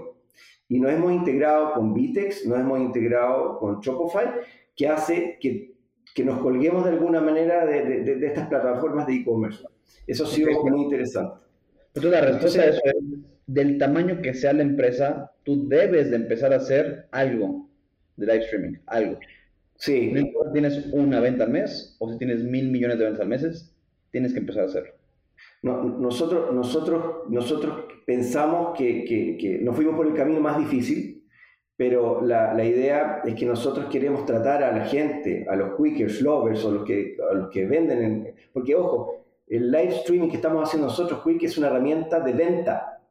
[0.68, 4.26] Y nos hemos integrado con Vitex, nos hemos integrado con Shopify,
[4.76, 5.74] que hace que
[6.14, 9.64] que nos colguemos de alguna manera de, estas plataformas de e-commerce.
[10.06, 11.40] Eso ha sido muy interesante.
[11.94, 12.80] Entonces la respuesta es,
[13.46, 17.68] del tamaño que sea la empresa, tú debes de empezar a hacer algo
[18.16, 19.18] de live streaming, algo.
[19.76, 20.12] Sí.
[20.12, 23.20] No importa si tienes una venta al mes o si tienes mil millones de ventas
[23.20, 23.74] al mes,
[24.10, 24.93] tienes que empezar a hacerlo.
[25.62, 31.24] No, nosotros, nosotros, nosotros pensamos que, que, que nos fuimos por el camino más difícil,
[31.76, 36.20] pero la, la, idea es que nosotros queremos tratar a la gente, a los quickers,
[36.20, 40.62] lovers o los que, los que venden, en, porque ojo, el live streaming que estamos
[40.62, 43.02] haciendo nosotros, Quick, es una herramienta de venta.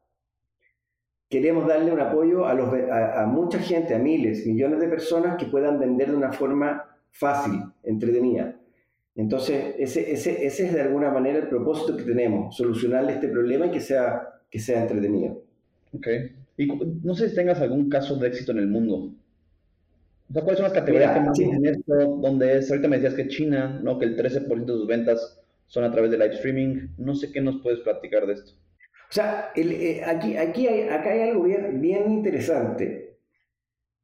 [1.28, 5.46] Queremos darle un apoyo a, los, a, mucha gente, a miles, millones de personas que
[5.46, 8.56] puedan vender de una forma fácil, entretenida.
[9.16, 13.66] Entonces, ese, ese, ese es de alguna manera el propósito que tenemos, solucionarle este problema
[13.66, 15.42] y que sea, que sea entretenido.
[15.96, 16.32] Okay.
[16.56, 19.12] Y no sé si tengas algún caso de éxito en el mundo.
[20.30, 21.94] O sea, ¿cuáles son las categorías que más tienen esto?
[21.94, 23.98] Donde es, ahorita me decías que China, ¿no?
[23.98, 26.88] Que el 13% de sus ventas son a través de live streaming.
[26.98, 28.52] No sé qué nos puedes platicar de esto.
[29.10, 33.18] O sea, eh, aquí, aquí hay, acá hay algo bien, bien interesante.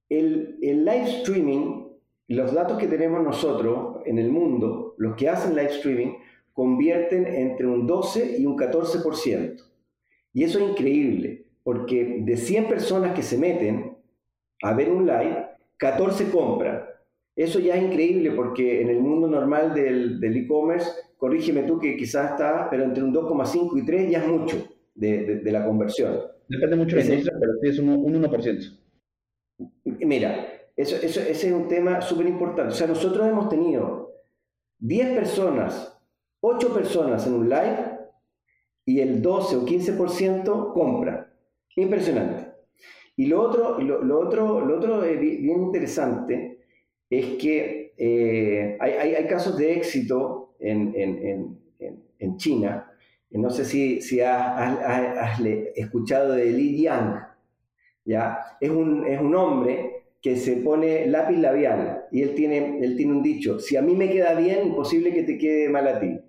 [0.08, 1.88] El, el live streaming,
[2.28, 6.12] los datos que tenemos nosotros en el mundo, los que hacen live streaming,
[6.52, 9.62] convierten entre un 12 y un 14%.
[10.34, 13.96] Y eso es increíble porque de 100 personas que se meten
[14.62, 15.46] a ver un live,
[15.78, 16.84] 14 compran.
[17.34, 22.32] Eso ya es increíble porque en el mundo normal del e-commerce, corrígeme tú que quizás
[22.32, 26.20] está, pero entre un 2,5 y 3 ya es mucho de, la conversión.
[26.46, 28.78] Depende mucho de la industria, pero sí es un, 1%.
[30.00, 32.74] Mira, eso, eso, ese es un tema súper importante.
[32.74, 34.09] O sea, nosotros hemos tenido
[34.80, 35.96] 10 personas,
[36.40, 37.98] 8 personas en un live
[38.84, 41.32] y el 12 o 15% compra.
[41.76, 42.50] Impresionante.
[43.16, 46.64] Y lo otro, lo, otro, lo otro bien interesante
[47.08, 52.90] es que eh, hay, hay, casos de éxito en, en, en, en China.
[53.30, 55.40] No sé si, si has, has,
[55.74, 57.26] escuchado de Li Yang.
[58.04, 58.38] ¿ya?
[58.60, 59.89] Es, un, es un hombre
[60.20, 63.94] que se pone lápiz labial y él tiene, él tiene un dicho, si a mí
[63.94, 66.20] me queda bien, imposible que te quede mal a ti.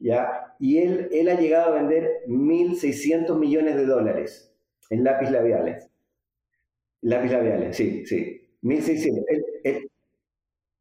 [0.00, 0.54] ¿ya?
[0.58, 4.52] Y él, él ha llegado a vender 1.600 millones de dólares
[4.90, 5.88] en lápiz labiales.
[7.02, 8.42] Lápiz labiales, sí, sí.
[8.62, 9.24] 1.600.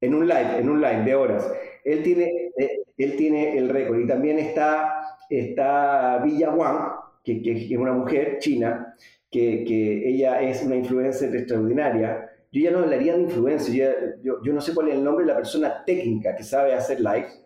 [0.02, 1.52] en un live, en un live de horas.
[1.84, 3.99] Él tiene, eh, él tiene el récord.
[3.99, 6.91] Y también está, está Villa Wang,
[7.23, 8.95] que, que, es una mujer china,
[9.32, 12.28] que, que, ella es una influencer extraordinaria.
[12.51, 15.31] Yo ya no hablaría de influencer, yo, yo, no sé cuál es el nombre de
[15.31, 17.45] la persona técnica que sabe hacer lives.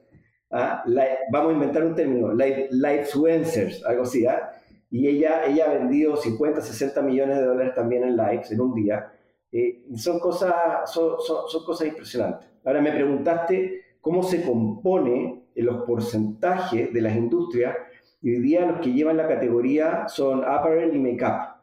[0.49, 0.83] ¿ah?
[1.31, 2.69] vamos a inventar un término, live,
[3.01, 4.25] influencers, algo así.
[4.25, 4.51] ¿ah?
[4.89, 8.73] Y ella, ella ha vendido 50, 60 millones de dólares también en lives en un
[8.73, 9.11] día.
[9.51, 10.53] Eh, son, cosas,
[10.85, 12.47] son, son, son, cosas impresionantes.
[12.63, 17.75] Ahora me preguntaste cómo se compone en los porcentajes de las industrias.
[18.21, 21.57] Y hoy día los que llevan la categoría son apparel y makeup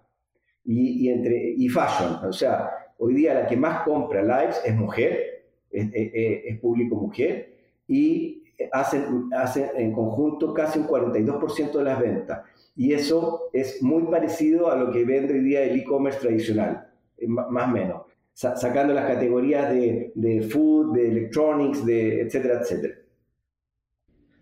[0.64, 2.16] y, y, entre, y fashion.
[2.26, 2.70] O sea,
[3.00, 7.52] hoy día la que más compra lives es mujer, es, público mujer,
[7.88, 12.40] y hacen, hacen en conjunto casi un 42% de las ventas
[12.76, 17.26] y eso es muy parecido a lo que vende hoy día el e-commerce tradicional, eh,
[17.26, 22.94] más o menos, sacando las categorías de, de, food, de electronics, de etcétera, etcétera.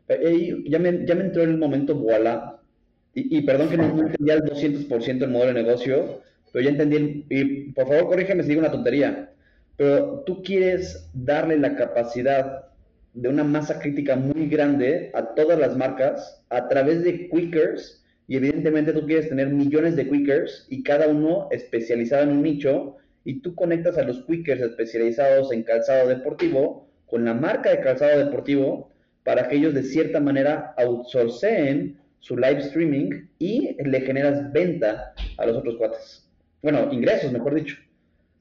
[0.09, 2.61] Eh, ya, me, ya me entró el momento voilà,
[3.15, 6.21] y, perdón que no, entendía el 200% el modelo de negocio,
[6.53, 9.33] pero ya entendí, y por favor corrígeme si digo una tontería,
[9.77, 12.69] pero tú quieres darle la capacidad
[13.15, 18.37] de una masa crítica muy grande a todas las marcas a través de quickers y
[18.37, 23.41] evidentemente tú quieres tener millones de quickers y cada uno especializado en un nicho y
[23.41, 28.91] tú conectas a los quickers especializados en calzado deportivo con la marca de calzado deportivo
[29.25, 35.47] para que ellos de cierta manera outsourceen su live streaming y le generas venta a
[35.47, 36.28] los otros cuates.
[36.63, 37.77] Bueno, ingresos, mejor dicho.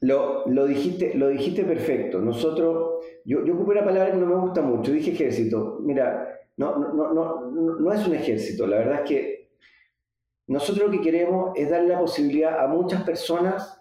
[0.01, 2.19] Lo, lo, dijiste, lo dijiste perfecto.
[2.19, 5.79] Nosotros, yo, yo ocupé una palabra que no me gusta mucho, dije ejército.
[5.81, 9.49] Mira, no, no, no, no, es un ejército, la verdad es que
[10.47, 13.79] nosotros lo que queremos es darle la posibilidad a muchas personas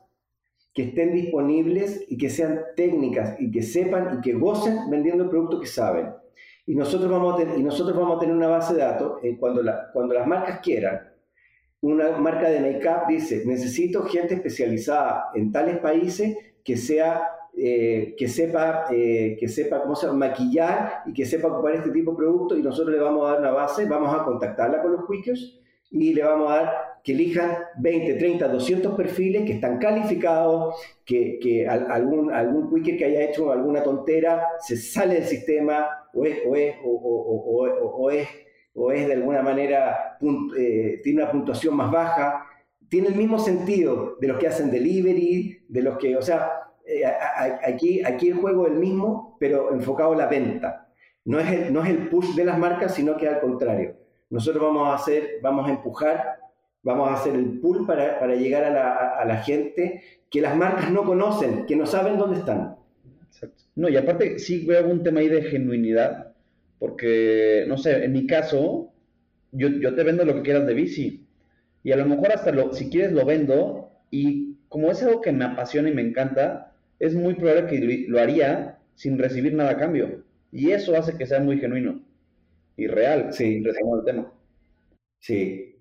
[0.75, 5.31] que estén disponibles y que sean técnicas y que sepan y que gocen vendiendo el
[5.31, 6.13] producto que saben.
[6.67, 9.63] Y nosotros vamos a, y nosotros vamos a tener una base de datos en cuando,
[9.93, 11.06] cuando las marcas quieran.
[11.81, 18.29] Una marca de make-up dice, necesito gente especializada en tales países que sea eh, que,
[18.29, 22.59] sepa, eh, que sepa cómo se maquillar y que sepa ocupar este tipo de productos
[22.59, 25.59] y nosotros le vamos a dar una base, vamos a contactarla con los quickers
[25.91, 31.39] y le vamos a dar que elijan 20, 30, 200 perfiles que están calificados, que,
[31.41, 36.41] que algún, algún quicker que haya hecho alguna tontera se sale del sistema o es,
[36.85, 38.29] o, es,
[38.77, 40.19] o es de alguna manera,
[40.57, 42.47] eh, tiene una puntuación más baja,
[42.89, 46.53] tiene el mismo sentido de los que hacen delivery, de los que, o sea,
[46.87, 47.05] eh,
[47.67, 50.89] aquí, aquí el juego es el mismo, pero enfocado a la venta.
[51.25, 53.97] No es, el, no es el push de las marcas, sino que al contrario
[54.31, 56.39] nosotros vamos a hacer, vamos a empujar,
[56.83, 61.05] vamos a hacer el pull para, para llegar a la, gente que las marcas no
[61.05, 62.77] conocen, que no saben dónde están.
[63.29, 63.65] Exacto.
[63.75, 66.26] No, y aparte sí veo un tema ahí de genuinidad,
[66.79, 68.93] porque, no sé, en mi caso,
[69.53, 71.27] yo, yo te vendo lo que quieras de bici,
[71.83, 75.33] y a lo mejor hasta lo, si quieres lo vendo, y como es algo que
[75.33, 79.77] me apasiona y me encanta, es muy probable que lo haría sin recibir nada a
[79.77, 80.25] cambio.
[80.53, 82.01] Y eso hace que sea muy genuino
[82.77, 83.63] y real, sí.
[83.65, 84.33] el tema.
[85.21, 85.77] Sí.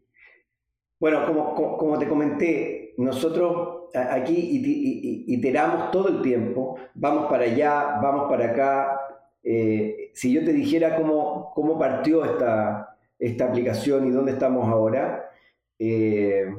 [0.99, 8.29] Bueno, como, como, te comenté, nosotros aquí iteramos todo el tiempo, vamos para allá, vamos
[8.29, 9.01] para acá.
[9.47, 15.29] Eh, si yo te dijera cómo, cómo partió esta, esta aplicación y dónde estamos ahora,
[15.77, 16.51] eh,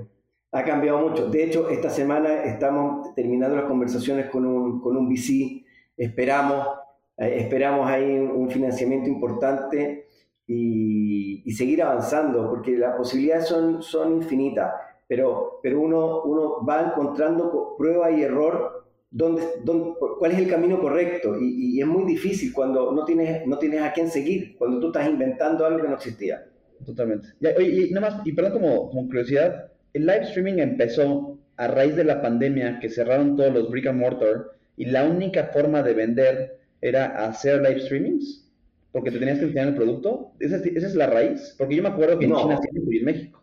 [0.53, 1.29] ha cambiado mucho.
[1.29, 5.65] De hecho, esta semana estamos terminando las conversaciones con un, con un VC,
[5.97, 6.65] esperamos,
[7.17, 10.07] eh, esperamos ahí un financiamiento importante
[10.47, 14.75] y, seguir avanzando, porque las posibilidades son, son infinitas,
[15.09, 20.81] pero, pero uno, uno va encontrando prueba y error dónde, dónde, cuál es el camino
[20.81, 24.87] correcto y, es muy difícil cuando no tienes, no tienes a quién seguir, cuando tú
[24.89, 26.47] estás inventando algo que no existía.
[26.85, 27.29] Totalmente.
[27.41, 32.05] Y, nada más, y perdón como, como curiosidad, el live streaming empezó a raíz de
[32.05, 36.59] la pandemia que cerraron todos los brick and mortar y la única forma de vender
[36.81, 38.47] era hacer live streamings
[38.97, 40.33] porque te tenías que enseñar el producto?
[40.41, 41.55] ¿Esa, es la raíz?
[41.59, 43.43] Porque yo me acuerdo que en China sí y en México.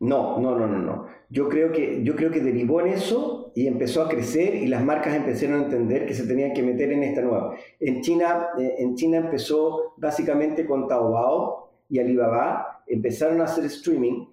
[0.00, 1.06] No, no, no, no, no.
[1.28, 4.82] Yo creo, que, yo creo que derivó en eso y empezó a crecer y las
[4.82, 7.54] marcas empezaron a entender que se tenían que meter en esta nueva.
[7.78, 14.26] En China, eh, en China empezó básicamente con Taobao y Alibaba, empezaron a hacer streaming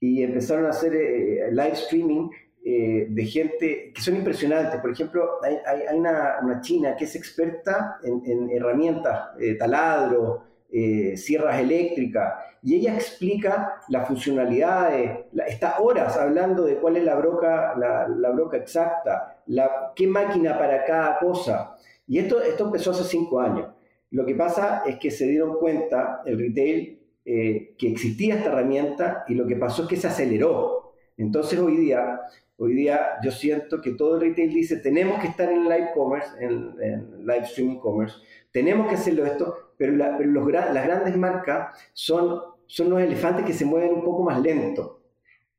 [0.00, 2.28] y empezaron a hacer eh, live streaming
[2.64, 4.80] eh, de gente que son impresionantes.
[4.80, 10.44] Por ejemplo, hay, hay, una, una, china que es experta en, en herramientas, eh, taladro,
[10.72, 17.14] eh, sierras eléctricas, y ella explica las funcionalidades, está horas hablando de cuál es la
[17.14, 21.76] broca, la, la broca exacta, la, qué máquina para cada cosa.
[22.06, 23.68] Y esto, esto empezó hace cinco años.
[24.10, 29.34] Lo que pasa es que se dieron cuenta, el retail, que existía esta herramienta y
[29.34, 30.94] lo que pasó es que se aceleró.
[31.16, 32.20] Entonces hoy día
[32.64, 36.28] Hoy día yo siento que todo el retail dice, tenemos que estar en live commerce,
[36.38, 38.14] en, live streaming commerce,
[38.52, 39.71] tenemos que hacerlo esto,
[40.18, 45.00] pero, las grandes marcas son, son los elefantes que se mueven un poco más lento.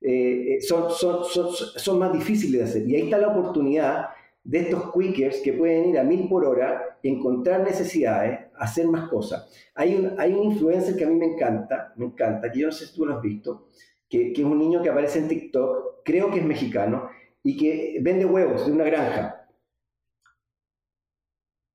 [0.01, 2.89] Eh, eh, son, son, son, son, más difíciles de hacer.
[2.89, 4.09] Y ahí está la oportunidad
[4.43, 9.49] de estos quickers que pueden ir a mil por hora, encontrar necesidades, hacer más cosas.
[9.75, 12.73] Hay un, hay un influencer que a mí me encanta, me encanta, que yo no
[12.73, 13.67] sé si tú lo has visto,
[14.09, 17.09] que, que es un niño que aparece en TikTok creo que es mexicano,
[17.43, 19.47] y que vende huevos de una granja.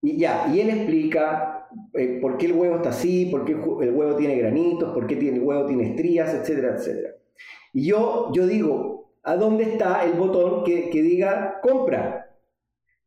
[0.00, 1.57] Y ya, y él explica
[1.94, 5.14] eh, por qué el huevo está así, por qué el huevo tiene granitos, por qué
[5.14, 7.14] el huevo tiene estrías, etcétera, etcétera.
[7.72, 12.28] Y yo, yo digo, ¿a dónde está el botón que, que diga compra?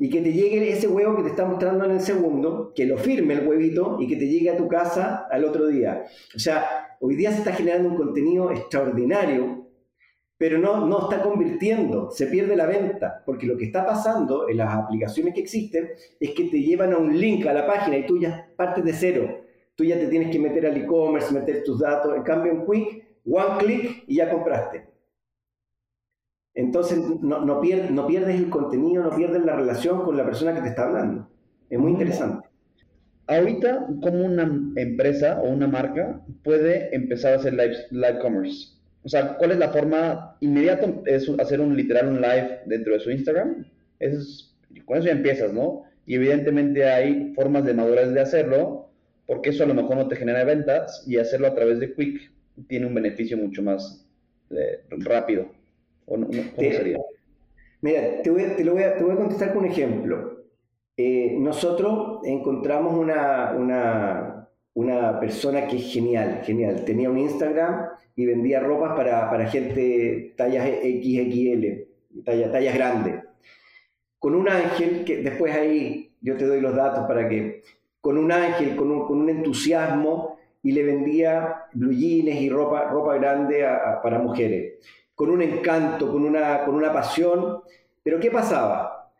[0.01, 2.97] y que te llegue ese huevo que te está mostrando en el segundo, que lo
[2.97, 6.05] firme el huevito y que te llegue a tu casa al otro día.
[6.35, 9.60] O sea, hoy día se está generando un contenido extraordinario
[10.41, 14.57] pero no, no está convirtiendo, se pierde la venta, porque lo que está pasando en
[14.57, 18.07] las aplicaciones que existen es que te llevan a un link a la página y
[18.07, 19.43] tú ya partes de cero.
[19.75, 22.17] Tú ya te tienes que meter al e-commerce, meter tus datos.
[22.17, 24.89] En cambio, en Quick, one click y ya compraste.
[26.55, 30.55] Entonces, no, no, pierdes, no pierdes el contenido, no pierdes la relación con la persona
[30.55, 31.29] que te está hablando.
[31.69, 32.49] Es muy interesante.
[33.27, 38.80] Ahorita, ¿cómo una empresa o una marca puede empezar a hacer live, live commerce?
[39.03, 40.87] O sea, ¿cuál es la forma inmediata?
[41.05, 43.65] Es hacer un literal un live dentro de su Instagram.
[43.99, 45.83] Es, con eso ya empiezas, ¿no?
[46.05, 48.89] Y evidentemente hay formas de madurez de hacerlo,
[49.25, 52.31] porque eso a lo mejor no te genera ventas y hacerlo a través de Quick
[52.67, 54.05] tiene un beneficio mucho más
[54.49, 55.47] eh, rápido.
[56.05, 56.97] ¿O no, ¿Cómo sería?
[57.81, 60.45] Mira, te, voy, te, lo voy a, te voy a contestar con un ejemplo.
[60.97, 64.40] Eh, nosotros encontramos una, una,
[64.73, 66.83] una persona que es genial, genial.
[66.85, 73.23] Tenía un Instagram y vendía ropas para, para gente tallas XXL, talla, tallas grandes.
[74.19, 77.63] Con un ángel, que después ahí yo te doy los datos para que,
[77.99, 82.83] con un ángel, con un, con un entusiasmo, y le vendía blue jeans y ropa,
[82.83, 83.67] ropa grande
[84.03, 84.75] para mujeres,
[85.15, 87.61] con un encanto, con una, con una pasión.
[88.03, 89.11] Pero ¿qué pasaba?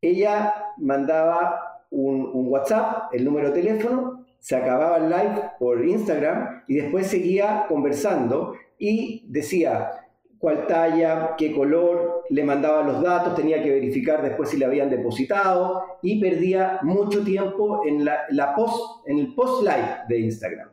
[0.00, 6.64] Ella mandaba un, un WhatsApp, el número de teléfono, se acababa el live por Instagram
[6.66, 9.92] y después seguía conversando y decía
[10.36, 14.90] cuál talla, qué color, le mandaba los datos, tenía que verificar después si le habían
[14.90, 20.70] depositado y perdía mucho tiempo en, la, post, en el post live de Instagram.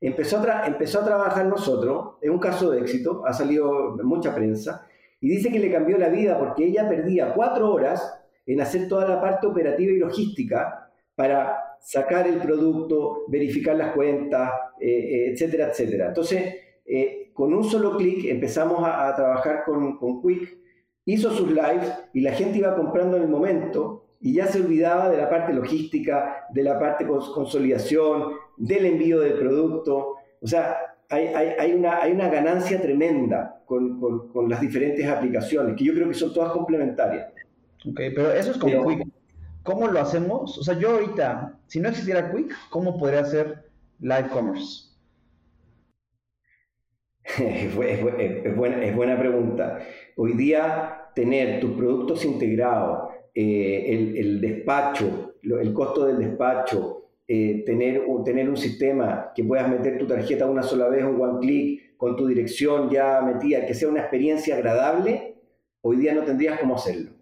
[0.00, 4.88] Empezó a, empezó a trabajar nosotros, es un caso de éxito, ha salido mucha prensa,
[5.20, 8.12] y dice que le cambió la vida porque ella perdía cuatro horas
[8.44, 14.52] en hacer toda la parte operativa y logística para sacar el producto, verificar las cuentas,
[14.80, 16.08] eh, eh, etcétera, etcétera.
[16.08, 16.54] Entonces,
[16.86, 20.58] eh, con un solo clic empezamos a, trabajar con, con, Quick,
[21.04, 25.10] hizo sus lives y la gente iba comprando en el momento y ya se olvidaba
[25.10, 30.14] de la parte logística, de la parte consolidación, del envío del producto.
[30.40, 30.76] O sea,
[31.08, 35.84] hay, hay, hay, una, hay una, ganancia tremenda con, con, con, las diferentes aplicaciones, que
[35.84, 37.32] yo creo que son todas complementarias.
[37.84, 39.21] Ok, pero eso es como Quick.
[39.62, 40.58] ¿Cómo lo hacemos?
[40.58, 43.70] O sea, yo ahorita, si no existiera Quick, ¿cómo podría hacer
[44.00, 44.90] live commerce?
[47.38, 49.78] es, buena, pregunta.
[50.16, 58.02] Hoy día, tener tus productos integrados, eh, el, despacho, el costo del despacho, eh, tener,
[58.24, 62.16] tener un sistema que puedas meter tu tarjeta una sola vez, un one click, con
[62.16, 65.36] tu dirección ya metida, que sea una experiencia agradable,
[65.82, 67.21] hoy día no tendrías cómo hacerlo.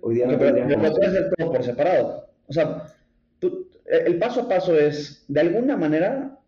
[0.00, 2.28] Hoy día no pero, puedes hacer todo por separado.
[2.46, 2.86] O sea,
[3.86, 6.38] el paso a paso es, de alguna manera,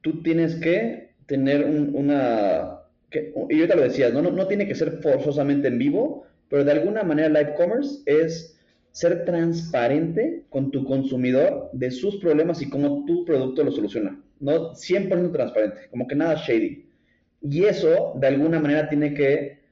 [0.00, 2.80] tú tienes que tener una...
[3.10, 4.22] y yo te lo decía, ¿no?
[4.22, 8.54] No, no tiene que ser forzosamente en vivo, pero de alguna manera live commerce es
[8.90, 14.22] ser transparente con tu consumidor de sus problemas y cómo tu producto lo soluciona.
[14.38, 16.86] No 100% transparente, como que nada shady.
[17.42, 19.63] Y eso, de alguna manera, tiene que,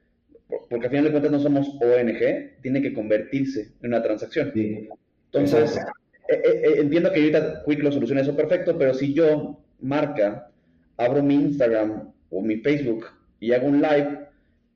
[0.68, 4.52] porque al final de cuentas no somos ONG, tiene que convertirse en una transacción.
[4.54, 5.78] Entonces,
[6.28, 10.50] eh, eh, eh, entiendo que ahorita Quick lo soluciona eso perfecto, pero si yo, marca,
[10.96, 13.06] abro mi Instagram o mi Facebook
[13.40, 14.20] y hago un live,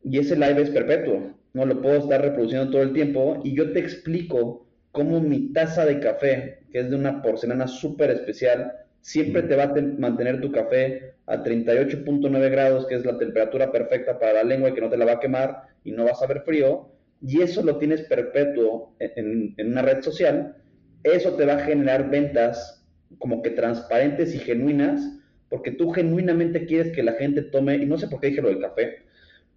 [0.04, 3.72] y ese live es perpetuo, no lo puedo estar reproduciendo todo el tiempo y yo
[3.72, 8.72] te explico cómo mi taza de café, que es de una porcelana súper especial,
[9.06, 14.18] siempre te va a mantener tu café a 38.9 grados, que es la temperatura perfecta
[14.18, 16.26] para la lengua y que no te la va a quemar y no vas a
[16.26, 16.88] ver frío,
[17.22, 20.56] y eso lo tienes perpetuo en, en una red social,
[21.04, 22.84] eso te va a generar ventas
[23.18, 25.08] como que transparentes y genuinas,
[25.50, 28.48] porque tú genuinamente quieres que la gente tome, y no sé por qué dije lo
[28.48, 29.04] del café,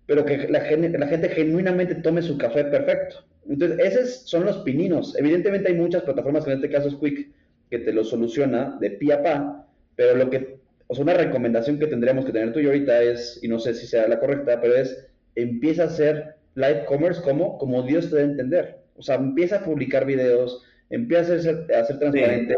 [0.06, 3.26] pero que la, la gente genuinamente tome su café perfecto.
[3.50, 5.18] Entonces, esos son los pininos.
[5.18, 7.32] Evidentemente hay muchas plataformas, que en este caso es Quick,
[7.70, 11.80] que te lo soluciona de pie a pa, pero lo que, o sea, una recomendación
[11.80, 14.60] que tendríamos que tener tú y ahorita es, y no sé si sea la correcta,
[14.62, 18.80] pero es, empieza a hacer live commerce como, como Dios te debe entender.
[18.96, 22.56] O sea, empieza a publicar videos, empieza a ser, a ser transparente,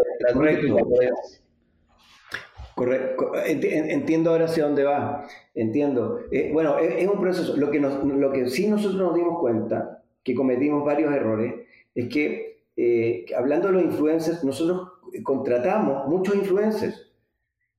[2.74, 3.34] Correcto.
[3.46, 5.28] Entiendo ahora hacia dónde va.
[5.54, 6.22] Entiendo.
[6.32, 7.56] Eh, bueno, es, un proceso.
[7.56, 11.54] Lo que, lo que sí nosotros nos dimos cuenta, que cometimos varios errores,
[11.94, 14.91] es que eh, hablando de los influencers, nosotros
[15.24, 17.12] contratamos muchos influencers,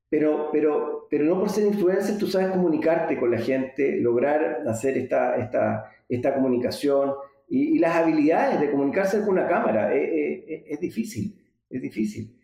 [0.08, 4.98] pero, pero, pero no por ser influencer tú sabes comunicarte con la gente, lograr hacer
[4.98, 7.14] esta, esta, esta comunicación
[7.48, 9.94] y, las habilidades de comunicarse con una cámara.
[9.96, 11.38] Eh, es difícil,
[11.70, 12.36] es difícil.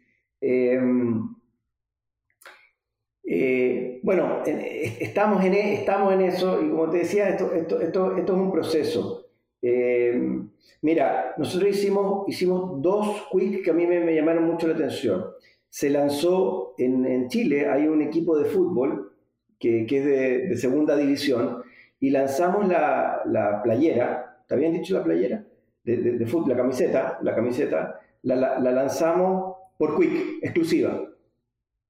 [3.31, 8.17] Eh, bueno, estamos en, e, estamos en eso y como te decía, esto, esto, esto,
[8.17, 9.28] esto es un proceso.
[9.61, 10.21] Eh,
[10.83, 15.25] mira, nosotros hicimos, hicimos dos quick que a mí me, llamaron mucho la atención.
[15.69, 19.13] Se lanzó en, en Chile, hay un equipo de fútbol
[19.59, 20.05] que, que es
[20.51, 21.63] de, segunda división
[22.01, 25.45] y lanzamos la, la, playera, ¿está bien dicho la playera?
[25.83, 31.03] De, de, fútbol, la camiseta, la camiseta, la, la lanzamos por quick, exclusiva,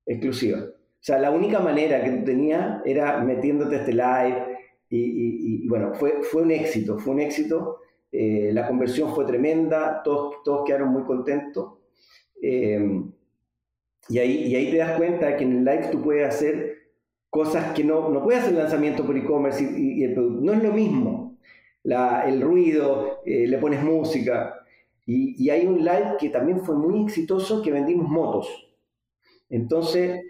[0.07, 0.61] exclusiva.
[0.61, 4.58] O sea, la única manera que tenía era metiéndote este live
[4.91, 7.81] y, bueno, fue, fue un éxito, fue un éxito.
[8.11, 11.75] Eh, la conversión fue tremenda, todos, todos quedaron muy contentos.
[12.41, 13.03] Eh,
[14.09, 16.79] y, ahí, y ahí te das cuenta que en el live tú puedes hacer
[17.29, 20.41] cosas que no, no puedes hacer lanzamiento por e-commerce y, el producto.
[20.43, 21.39] No es lo mismo.
[21.85, 24.55] El ruido, eh, le pones música.
[25.05, 28.49] Y, hay un live que también fue muy exitoso que vendimos motos.
[29.51, 30.23] Entonces,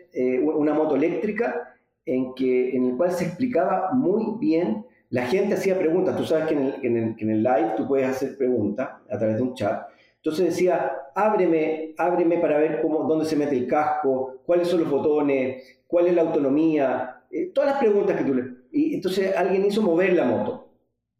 [0.42, 1.77] una moto eléctrica
[2.08, 6.46] en, que, en el cual se explicaba muy bien, la gente hacía preguntas, tú sabes
[6.46, 9.88] que en el, en el, live tú puedes hacer preguntas a través de un chat,
[10.16, 14.90] entonces decía, ábreme, ábreme para ver cómo, dónde se mete el casco, cuáles son los
[14.90, 18.44] botones, cuál es la autonomía, eh, todas las preguntas que tú le...
[18.72, 20.68] Y entonces alguien hizo mover la moto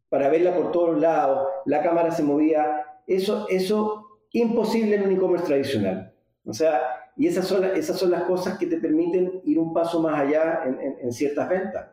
[0.09, 5.45] para verla por todos lados, la cámara se movía, eso, eso imposible en un e-commerce
[5.45, 6.13] tradicional.
[6.45, 6.81] O sea,
[7.19, 10.61] y esas son, esas son las cosas que te permiten ir un paso más allá
[11.03, 11.87] en, ciertas ventas.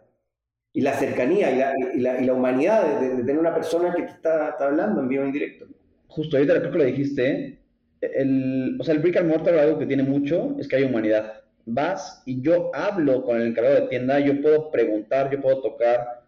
[0.72, 4.50] Y la cercanía y la, y la, humanidad de, tener una persona que te está,
[4.60, 5.66] hablando en vivo en directo.
[6.06, 7.58] Justo, ahorita creo que lo dijiste.
[8.00, 11.42] El, o sea, el brick and mortar algo que tiene mucho es que hay humanidad.
[11.64, 16.22] Vas y yo hablo con el encargado de tienda, yo puedo preguntar, yo puedo tocar,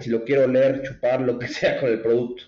[0.00, 2.42] si lo quiero leer, chupar, lo que sea con el producto.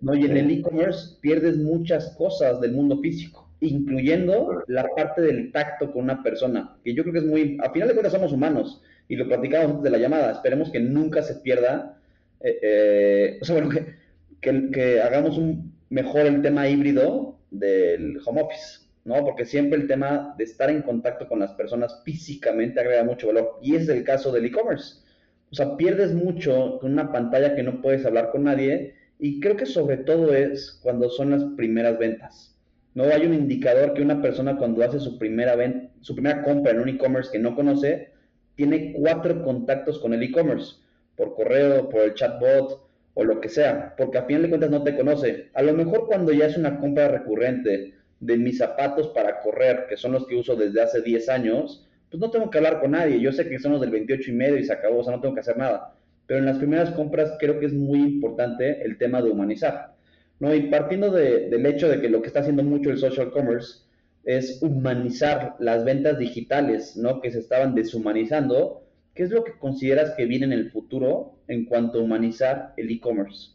[0.00, 0.14] ¿no?
[0.14, 5.92] Y en el e-commerce pierdes muchas cosas del mundo físico incluyendo la parte del tacto
[5.92, 8.82] con una persona, que yo creo que es muy, a final de cuentas somos humanos,
[9.08, 11.98] y lo platicamos antes de la llamada, esperemos que nunca se pierda,
[12.40, 13.70] eh, eh, o sea, bueno,
[14.40, 19.22] que, que, hagamos un mejor el tema híbrido del home office, ¿no?
[19.24, 23.58] Porque siempre el tema de estar en contacto con las personas físicamente agrega mucho valor,
[23.62, 25.02] y ese es el caso del e-commerce.
[25.50, 29.56] O sea, pierdes mucho con una pantalla que no puedes hablar con nadie, y creo
[29.56, 32.53] que sobre todo es cuando son las primeras ventas
[32.94, 35.56] no hay un indicador que una persona cuando hace su primera,
[36.00, 38.10] su primera compra en un e-commerce que no conoce,
[38.54, 40.76] tiene cuatro contactos con el e-commerce,
[41.16, 44.82] por correo, por el chatbot o lo que sea, porque a fin de cuentas no
[44.82, 45.50] te conoce.
[45.54, 49.96] A lo mejor cuando ya es una compra recurrente de mis zapatos para correr, que
[49.96, 53.20] son los que uso desde hace 10 años, pues no tengo que hablar con nadie.
[53.20, 55.20] Yo sé que son los del 28 y medio y se acabó, o sea, no
[55.20, 55.94] tengo que hacer nada.
[56.26, 59.94] Pero en las primeras compras creo que es muy importante el tema de humanizar.
[60.40, 60.54] ¿No?
[60.54, 63.84] Y partiendo del hecho de que lo que está haciendo mucho el social commerce
[64.24, 67.20] es humanizar las ventas digitales, ¿no?
[67.20, 68.82] Que se estaban deshumanizando.
[69.14, 72.90] ¿Qué es lo que consideras que viene en el futuro en cuanto a humanizar el
[72.90, 73.54] e-commerce?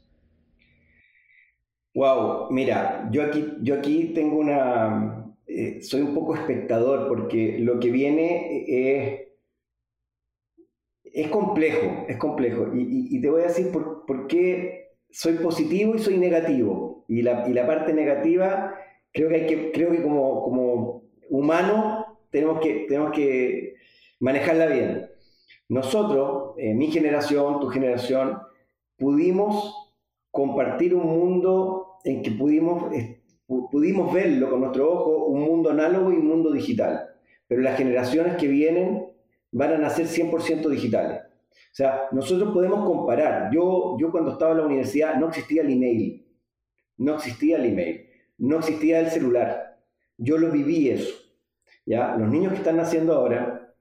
[1.96, 7.80] Wow, mira, yo aquí, yo aquí tengo una, eh, soy un poco espectador porque lo
[7.80, 9.22] que viene es,
[11.04, 12.72] es complejo, es complejo.
[12.74, 17.06] Y, te voy a decir por, por, qué soy positivo y soy negativo.
[17.08, 18.76] Y la, y la parte negativa,
[19.12, 23.76] creo que, hay que, creo que como, como humano tenemos que, tenemos que
[24.20, 25.10] manejarla bien.
[25.68, 28.40] Nosotros, eh, mi generación, tu generación,
[28.98, 29.94] pudimos
[30.32, 32.92] compartir un mundo en que pudimos,
[33.72, 37.10] pudimos verlo con nuestro ojo, un mundo análogo y un mundo digital.
[37.48, 39.08] Pero las generaciones que vienen
[39.52, 41.22] van a nacer 100% digitales.
[41.72, 43.52] O sea, nosotros podemos comparar.
[43.54, 46.28] Yo, yo cuando estaba en la universidad no existía el email,
[46.98, 49.80] no existía el email, no existía el celular.
[50.18, 51.16] Yo lo viví eso.
[51.86, 52.16] ¿ya?
[52.18, 53.76] Los niños que están naciendo ahora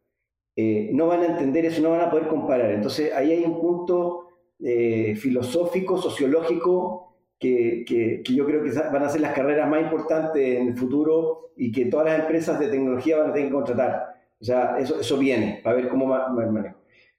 [0.54, 2.70] eh, no van a entender eso, no van a poder comparar.
[2.72, 4.28] Entonces ahí hay un punto
[4.60, 7.08] eh, filosófico, sociológico,
[7.38, 11.52] que, que, yo creo que van a ser las carreras más importantes en el futuro
[11.56, 14.16] y que todas las empresas de tecnología van a tener que contratar.
[14.40, 16.77] O sea, eso, eso viene, para ver cómo manejo.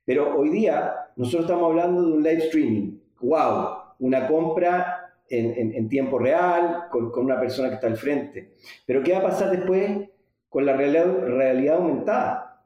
[0.10, 2.98] Pero hoy día nosotros estamos hablando de un live streaming.
[3.22, 3.76] ¡Wow!
[4.00, 8.56] Una compra en, tiempo real, con, una persona que está al frente.
[8.88, 10.10] Pero ¿qué va a pasar después
[10.50, 12.60] con la realidad, aumentada?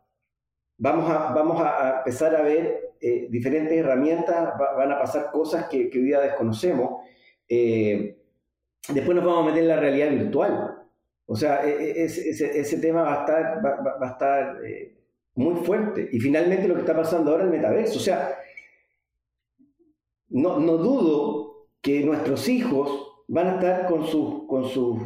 [0.78, 5.92] Vamos a, vamos a empezar a ver eh, diferentes herramientas, van a pasar cosas que,
[5.94, 7.02] hoy día desconocemos.
[7.50, 8.20] Eh,
[8.88, 10.78] después nos vamos a meter en la realidad virtual.
[11.26, 15.03] O sea, e, e, ese, tema va a estar, va, a estar eh,
[15.36, 16.10] muy fuerte.
[16.12, 17.98] Y finalmente lo que está pasando ahora es el metaverso.
[17.98, 18.38] O sea,
[20.30, 24.98] no, no dudo que nuestros hijos van a estar con sus, con sus,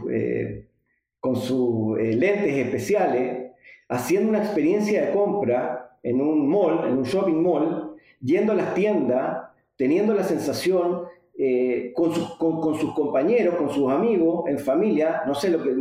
[1.19, 3.47] con sus lentes especiales
[3.89, 8.73] haciendo una experiencia de compra en un mall, en un shopping mall, yendo a las
[8.73, 11.03] tiendas, teniendo la sensación
[11.37, 15.75] eh, con, con, sus compañeros, con sus amigos, en familia, no sé lo que,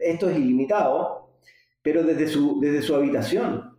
[0.00, 1.28] esto es ilimitado,
[1.82, 3.73] pero desde su, desde su habitación,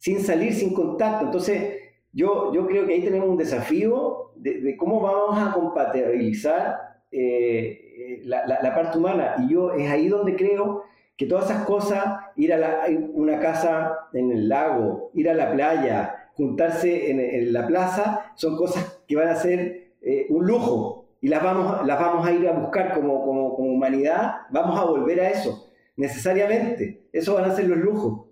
[0.00, 1.26] sin salir, sin contacto.
[1.26, 1.78] Entonces,
[2.12, 8.44] yo, yo creo que ahí tenemos un desafío de, cómo vamos a compatibilizar eh, la,
[8.46, 9.36] la, parte humana.
[9.38, 10.84] Y yo es ahí donde creo
[11.16, 15.52] que todas esas cosas, ir a la, una casa en el lago, ir a la
[15.52, 21.28] playa, juntarse en, la plaza, son cosas que van a ser eh, un lujo y
[21.28, 25.20] las vamos, las vamos a ir a buscar como, como, como, humanidad, vamos a volver
[25.20, 27.02] a eso, necesariamente.
[27.12, 28.29] Eso van a ser los lujos.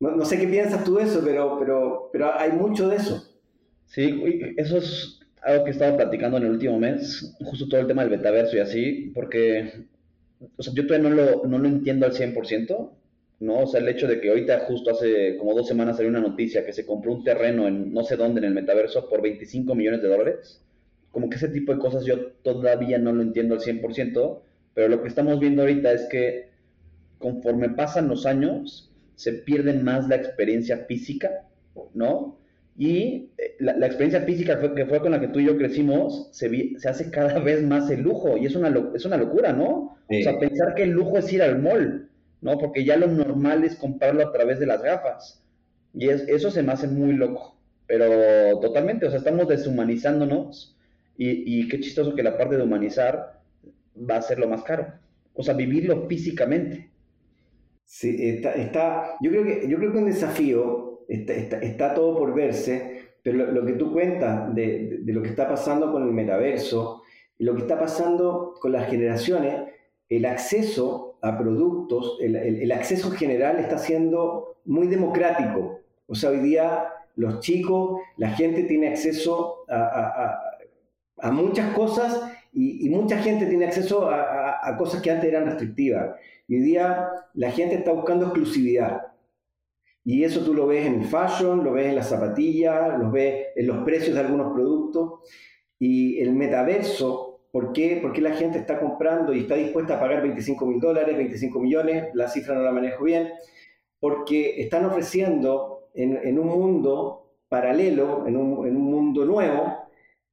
[0.00, 3.26] No, no, sé qué piensas tú de eso, pero, pero, pero hay mucho de eso.
[3.86, 7.86] Sí, eso es algo que he estado platicando en el último mes, justo todo el
[7.86, 9.86] tema del metaverso y así, porque
[10.56, 12.90] o sea, yo todavía no lo, no lo entiendo al 100%,
[13.40, 13.60] ¿no?
[13.60, 16.64] O sea, el hecho de que ahorita justo hace como dos semanas salió una noticia
[16.64, 20.02] que se compró un terreno en no sé dónde en el metaverso por 25 millones
[20.02, 20.62] de dólares,
[21.10, 24.40] como que ese tipo de cosas yo todavía no lo entiendo al 100%,
[24.74, 26.50] pero lo que estamos viendo ahorita es que
[27.18, 31.46] conforme pasan los años, se pierde más la experiencia física,
[31.94, 32.38] ¿no?
[32.78, 36.78] Y eh, la, experiencia física que fue con la que tú y yo crecimos, se,
[36.78, 39.96] se hace cada vez más el lujo, y es una, es una locura, ¿no?
[40.08, 42.08] O sea, pensar que el lujo es ir al mall,
[42.42, 42.58] ¿no?
[42.58, 45.42] Porque ya lo normal es comprarlo a través de las gafas.
[45.94, 47.56] Y es, eso se me hace muy loco.
[47.86, 50.76] Pero totalmente, o sea, estamos deshumanizándonos
[51.16, 53.40] y, y qué chistoso que la parte de humanizar
[53.98, 54.92] va a ser lo más caro.
[55.34, 56.90] O sea, vivirlo físicamente.
[57.86, 62.34] Sí, está, está yo, creo que, yo creo que un desafío, está, está, todo por
[62.34, 67.02] verse, pero lo, que tú cuentas de, de, lo que está pasando con el metaverso,
[67.38, 69.62] lo que está pasando con las generaciones,
[70.08, 75.80] el acceso a productos, el, acceso general está siendo muy democrático.
[76.06, 80.38] O sea, hoy día los chicos, la gente tiene acceso a,
[81.30, 86.16] muchas cosas y, mucha gente tiene acceso a, cosas que antes eran restrictivas.
[86.48, 89.08] Y hoy día la gente está buscando exclusividad.
[90.04, 93.48] Y eso tú lo ves en el fashion, lo ves en las zapatillas, lo ves
[93.56, 95.20] en los precios de algunos productos.
[95.78, 98.00] Y el metaverso ¿Por qué?
[98.02, 102.10] Porque la gente está comprando y está dispuesta a pagar 25 mil dólares, 25 millones,
[102.12, 103.30] la cifra no la manejo bien,
[103.98, 109.85] porque están ofreciendo en, un mundo paralelo, en un, mundo nuevo,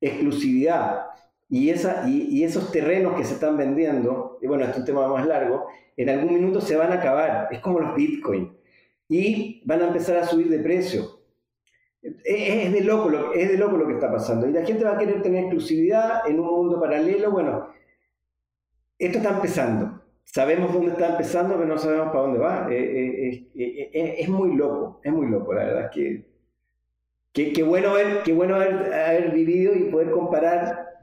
[0.08, 1.08] exclusividad.
[1.50, 5.68] Y, y, esos terrenos que se están vendiendo, bueno, esto es un tema más largo,
[5.96, 7.50] en algún minuto se van a acabar.
[7.52, 8.50] Es como los bitcoins.
[9.08, 11.20] Y van a empezar a subir de precio.
[12.02, 14.48] Es de, loco lo, es de loco lo que está pasando.
[14.48, 17.32] Y la gente va a querer tener exclusividad en un mundo paralelo.
[17.32, 17.70] Bueno,
[18.98, 20.02] esto está empezando.
[20.24, 22.68] Sabemos dónde está empezando, pero no sabemos para dónde va.
[22.72, 25.92] Eh, eh, eh, es muy loco, es muy loco, la verdad.
[25.92, 26.33] que
[27.34, 30.94] Qué, bueno, ver, qué bueno haber, haber, vivido y poder comparar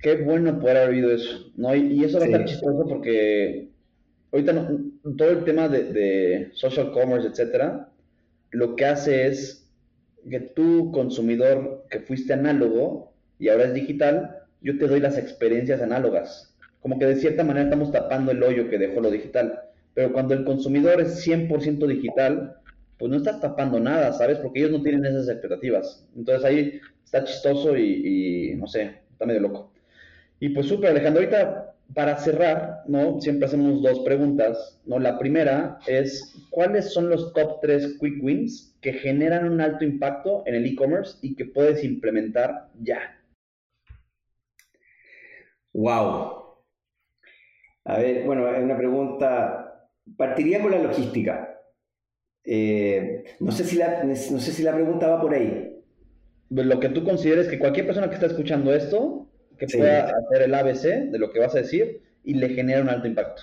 [0.00, 1.74] qué bueno poder haber oído eso, ¿no?
[1.74, 3.68] Y, eso va a estar chistoso porque
[4.32, 4.68] ahorita
[5.16, 7.88] todo el tema de, de, social commerce, etcétera,
[8.50, 9.68] lo que hace es
[10.28, 15.80] que tú, consumidor que fuiste análogo y ahora es digital, yo te doy las experiencias
[15.80, 16.54] análogas.
[16.80, 19.60] Como que de cierta manera estamos tapando el hoyo que dejó lo digital.
[19.94, 22.56] Pero cuando el consumidor es 100% digital,
[22.98, 24.38] pues no estás tapando nada, ¿sabes?
[24.38, 26.06] Porque ellos no tienen esas expectativas.
[26.16, 29.72] Entonces ahí está chistoso y, no sé, está medio loco.
[30.40, 33.20] Y pues súper, Alejandro, ahorita para cerrar, ¿no?
[33.20, 34.98] Siempre hacemos dos preguntas, ¿no?
[34.98, 40.42] La primera es, ¿cuáles son los top tres quick wins que generan un alto impacto
[40.46, 43.20] en el e-commerce y que puedes implementar ya?
[45.72, 46.56] Wow.
[47.84, 51.55] A ver, bueno, es una pregunta, partiría con la logística.
[52.46, 55.76] Eh, no, sé si la, no sé si la pregunta va por ahí.
[56.48, 59.26] Lo que tú consideres que cualquier persona que está escuchando esto,
[59.58, 62.88] que pueda hacer el ABC de lo que vas a decir y le genera un
[62.88, 63.42] alto impacto.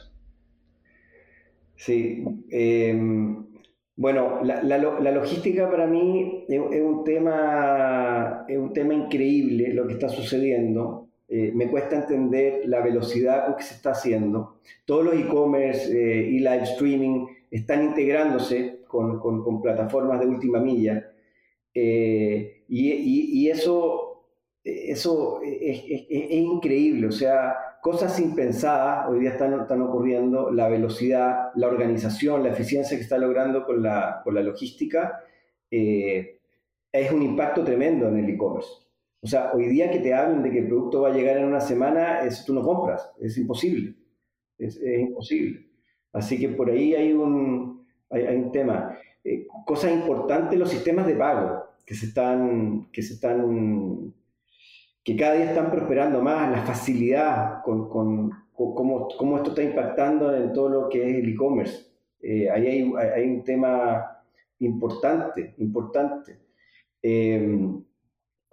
[1.76, 2.24] Sí.
[2.50, 3.46] Em,
[3.96, 9.94] bueno, la, la, logística para mí es, un tema, es un tema increíble lo que
[9.94, 11.10] está sucediendo.
[11.28, 14.60] Eh, me cuesta entender la velocidad con que se está haciendo.
[14.86, 21.12] Todos los e-commerce eh, y live streaming están integrándose con, plataformas de última milla.
[21.74, 24.28] Eh, y, eso,
[24.64, 25.84] eso es,
[26.32, 32.50] increíble, o sea, cosas impensadas hoy día están, están ocurriendo, la velocidad, la organización, la
[32.50, 35.24] eficiencia que está logrando con la, con la logística,
[35.72, 36.40] eh,
[36.92, 38.70] es un impacto tremendo en el e-commerce.
[39.22, 41.46] O sea, hoy día que te hablen de que el producto va a llegar en
[41.46, 43.96] una semana, es, tú no compras, es imposible,
[44.58, 45.74] es, es imposible.
[46.14, 47.73] Así que por ahí hay un,
[48.14, 48.98] hay, un tema.
[49.24, 54.14] Eh, cosa importante, los sistemas de pago que se están, que se están,
[55.04, 60.36] que cada día están prosperando más, la facilidad con, con, cómo, cómo, esto está impactando
[60.36, 61.92] en todo lo que es el e-commerce.
[62.22, 64.24] Eh, ahí hay, hay, un tema
[64.60, 66.38] importante, importante.
[67.02, 67.60] Eh,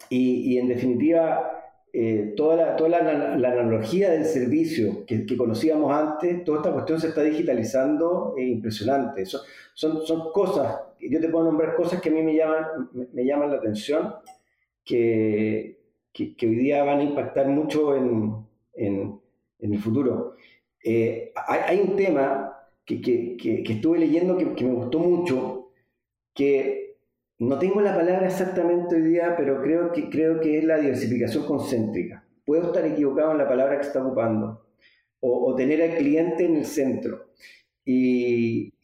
[0.08, 5.36] y, y, en definitiva, eh, toda, la, toda la, la, analogía del servicio que, que,
[5.36, 9.26] conocíamos antes, toda esta cuestión se está digitalizando e impresionante.
[9.26, 9.40] Son,
[9.74, 13.50] son, son, cosas, yo te puedo nombrar cosas que a mí me llaman, me, llaman
[13.50, 14.14] la atención,
[14.84, 15.80] que,
[16.12, 18.36] que, hoy día van a impactar mucho en,
[18.74, 19.20] en,
[19.58, 20.36] en el futuro.
[20.84, 25.70] Eh, hay, hay, un tema que, que estuve leyendo que, me gustó mucho,
[26.34, 26.79] que
[27.40, 31.46] no tengo la palabra exactamente hoy día, pero creo que, creo que es la diversificación
[31.46, 32.22] concéntrica.
[32.44, 34.66] Puedo estar equivocado en la palabra que está ocupando.
[35.20, 37.30] O, tener al cliente en el centro.
[37.84, 38.74] Y,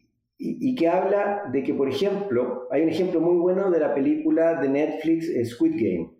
[0.74, 4.68] que habla de que, por ejemplo, hay un ejemplo muy bueno de la película de
[4.68, 6.10] Netflix eh, Squid Game.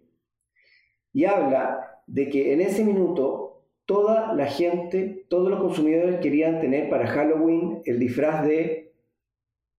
[1.14, 6.90] Y habla de que en ese minuto toda la gente, todos los consumidores querían tener
[6.90, 8.92] para Halloween el disfraz de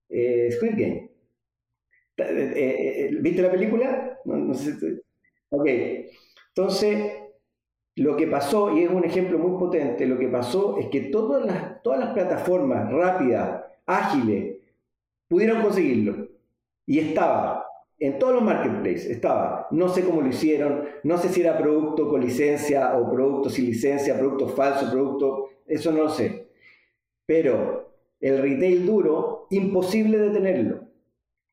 [0.08, 1.07] eh, Squid Game.
[2.18, 4.18] Eh, eh, eh, ¿Viste la película?
[4.24, 4.74] No, sé
[5.50, 5.66] Ok,
[6.48, 7.12] entonces
[7.96, 11.44] lo que pasó, y es un ejemplo muy potente, lo que pasó es que todas
[11.44, 14.56] las, todas las plataformas rápidas, ágiles,
[15.28, 16.28] pudieron conseguirlo.
[16.86, 17.66] Y estaba
[17.98, 19.66] en todos los marketplaces, estaba.
[19.70, 23.66] No sé cómo lo hicieron, no sé si era producto con licencia o producto sin
[23.66, 26.48] licencia, producto falso, producto, eso no lo sé.
[27.26, 30.87] Pero el retail duro, imposible de tenerlo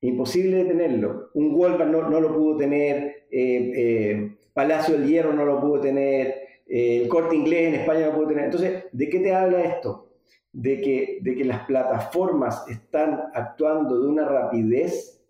[0.01, 1.29] imposible de tenerlo.
[1.33, 6.45] Un Walmart no, lo pudo tener, eh, eh, Palacio del Hierro no lo pudo tener,
[6.67, 8.45] eh, el Corte Inglés en España no lo pudo tener.
[8.45, 10.09] Entonces, ¿de qué te habla esto?
[10.51, 15.21] De que, de que las plataformas están actuando de una rapidez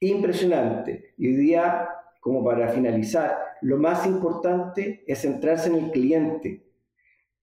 [0.00, 1.14] impresionante.
[1.16, 1.88] Y hoy día,
[2.20, 6.64] como para finalizar, lo más importante es centrarse en el cliente.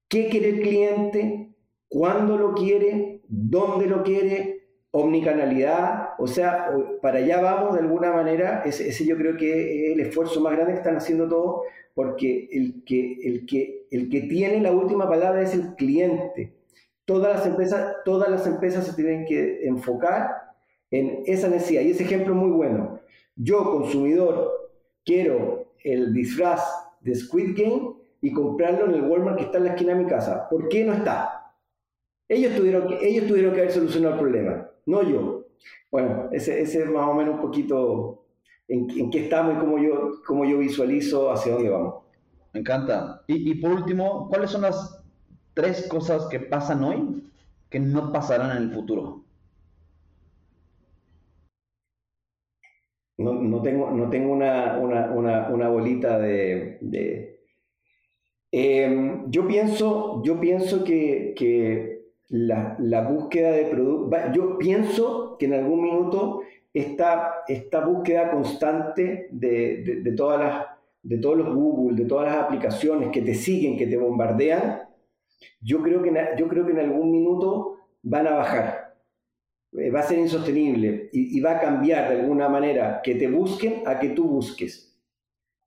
[0.08, 1.56] ¿Qué quiere el cliente?
[1.88, 3.22] ¿Cuándo lo quiere?
[3.28, 4.55] ¿Dónde lo quiere?
[4.98, 6.72] Omnicanalidad, o sea,
[7.02, 10.72] para allá vamos de alguna manera, ese, yo creo que es el esfuerzo más grande
[10.72, 15.42] que están haciendo todos, porque el que, el, que, el que tiene la última palabra
[15.42, 16.54] es el cliente.
[17.04, 20.30] Todas las empresas, todas las empresas se tienen que enfocar
[20.92, 21.82] en esa necesidad.
[21.82, 23.02] Y ese ejemplo es muy bueno.
[23.36, 24.72] Yo, consumidor,
[25.04, 26.64] quiero el disfraz
[27.02, 30.10] de Squid Game y comprarlo en el Walmart que está en la esquina de mi
[30.10, 30.48] casa.
[30.50, 31.45] ¿Por qué no está?
[32.28, 35.46] Ellos tuvieron que, ellos tuvieron que haber solucionado el problema no yo.
[35.92, 38.26] Bueno, ese, ese es más o menos un poquito
[38.68, 42.04] en, en qué estamos y cómo yo, cómo yo visualizo hacia dónde vamos.
[42.54, 43.24] Me encanta.
[43.28, 45.04] Y, y por último, ¿cuáles son las
[45.54, 47.24] tres cosas que pasan hoy
[47.70, 49.24] que no pasarán en el futuro?
[53.18, 57.36] No, no, tengo, no tengo una, una, una, una bolita de, de,
[58.58, 61.95] Em, yo pienso, yo pienso que, que
[62.30, 66.42] la, la, búsqueda de productos, yo pienso que en algún minuto
[66.74, 70.66] esta, esta búsqueda constante de, de, todas las,
[71.04, 74.82] de todos los Google, de todas las aplicaciones que te siguen, que te bombardean,
[75.62, 78.96] yo creo que, yo creo que en algún minuto van a bajar.
[79.78, 83.28] Eh, va a ser insostenible y, y va a cambiar de alguna manera que te
[83.28, 84.86] busquen a que tú busques.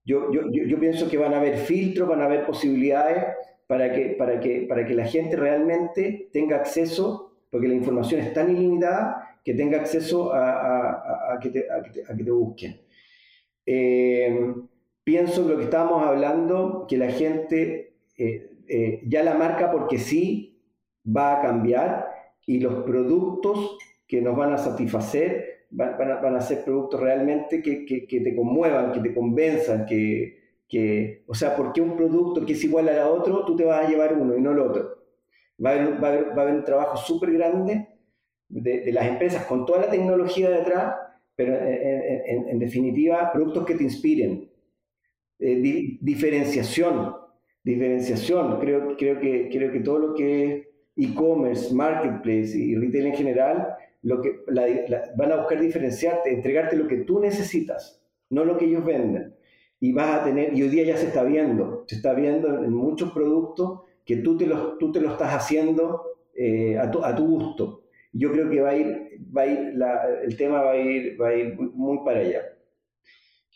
[0.05, 3.27] Yo, yo, yo, pienso que van a haber filtros, van a haber posibilidades
[3.69, 8.33] para que, para, que, para que la gente realmente tenga acceso, porque la información es
[8.33, 12.81] tan ilimitada, que tenga acceso a, que, te, busquen.
[13.65, 14.55] Eh,
[15.05, 19.99] pienso que lo que estábamos hablando, que la gente eh, eh, ya la marca porque
[19.99, 20.63] sí
[21.05, 22.09] va a cambiar
[22.47, 28.21] y los productos que nos van a satisfacer van, a, ser productos realmente que, que,
[28.21, 30.39] te conmuevan, que te convenzan, que,
[30.69, 33.89] que, o sea, porque un producto que es igual al otro, tú te vas a
[33.89, 34.99] llevar uno y no el otro.
[35.65, 37.89] Va a haber, va a haber, va a haber un trabajo súper grande
[38.49, 40.95] de, de, las empresas con toda la tecnología detrás,
[41.35, 44.49] pero en, en, en definitiva, productos que te inspiren.
[45.41, 47.15] Eh, diferenciación,
[47.63, 48.59] diferenciación.
[48.59, 50.67] Creo, creo, que, creo que todo lo que es
[50.97, 53.69] e-commerce, marketplace y retail en general
[54.03, 54.41] lo que,
[55.17, 59.35] van a buscar diferenciarte, entregarte lo que tú necesitas, no lo que ellos venden.
[59.81, 62.73] Y vas a tener, y hoy día ya se está viendo, se está viendo en
[62.73, 66.03] muchos productos que tú te lo, tú te lo estás haciendo
[66.35, 67.85] eh, a, tu, a, tu, gusto.
[68.13, 69.75] Yo creo que va a ir, va a ir
[70.25, 72.43] el tema va a ir, va a ir muy para allá.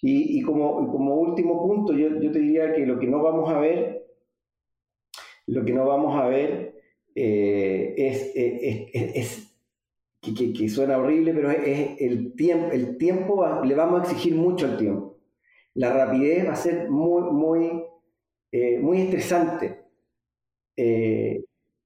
[0.00, 3.50] Y, y como, como último punto, yo, yo, te diría que lo que no vamos
[3.50, 4.06] a ver,
[5.46, 6.74] lo que no vamos a ver
[7.14, 9.52] eh, es, es, es
[10.22, 14.76] que, suena horrible, pero es, el tiempo, el tiempo le vamos a exigir mucho al
[14.76, 15.11] tiempo.
[15.74, 17.84] La rapidez va a ser muy, muy,
[18.50, 19.84] eh, muy estresante.
[20.76, 21.44] Eh,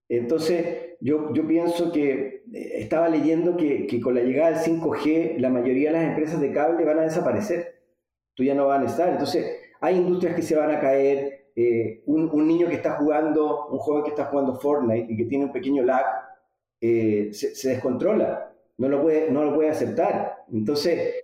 [0.08, 5.38] entonces, yo, yo pienso que eh, estaba leyendo que, que, con la llegada del 5G,
[5.38, 7.80] la mayoría de las empresas de cable van a desaparecer.
[8.34, 9.08] Tú ya no van a estar.
[9.08, 9.46] Entonces,
[9.80, 11.32] hay industrias que se van a caer.
[12.06, 15.46] un, un niño que está jugando, un joven que está jugando Fortnite y que tiene
[15.46, 16.04] un pequeño lag,
[16.80, 20.44] eh, se, descontrola, no lo puede, no lo puede aceptar.
[20.52, 21.14] Entonces,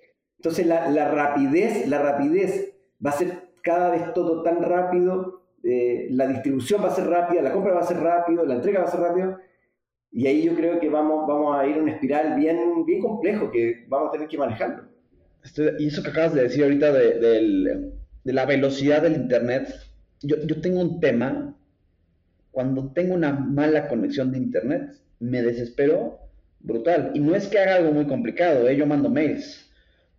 [0.42, 2.74] entonces la, la, rapidez, la rapidez
[3.04, 7.42] va a ser cada vez todo tan rápido, eh, la distribución va a ser rápida,
[7.42, 9.38] la compra va a ser rápido, la entrega va a ser rápido,
[10.10, 13.52] y ahí yo creo que vamos, vamos a ir a una espiral bien, bien complejo
[13.52, 14.82] que vamos a tener que manejarlo.
[15.78, 17.92] y eso que acabas de decir ahorita de, de,
[18.24, 19.72] de la velocidad del Internet,
[20.22, 21.56] yo, yo tengo un tema,
[22.50, 24.90] cuando tengo una mala conexión de Internet,
[25.20, 26.18] me desespero
[26.58, 27.12] brutal.
[27.14, 28.76] Y no es que haga algo muy complicado, ¿eh?
[28.76, 29.68] yo mando mails.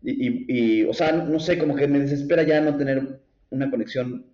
[0.04, 4.26] Y, y, o sea, no sé, como que me desespera ya no tener una conexión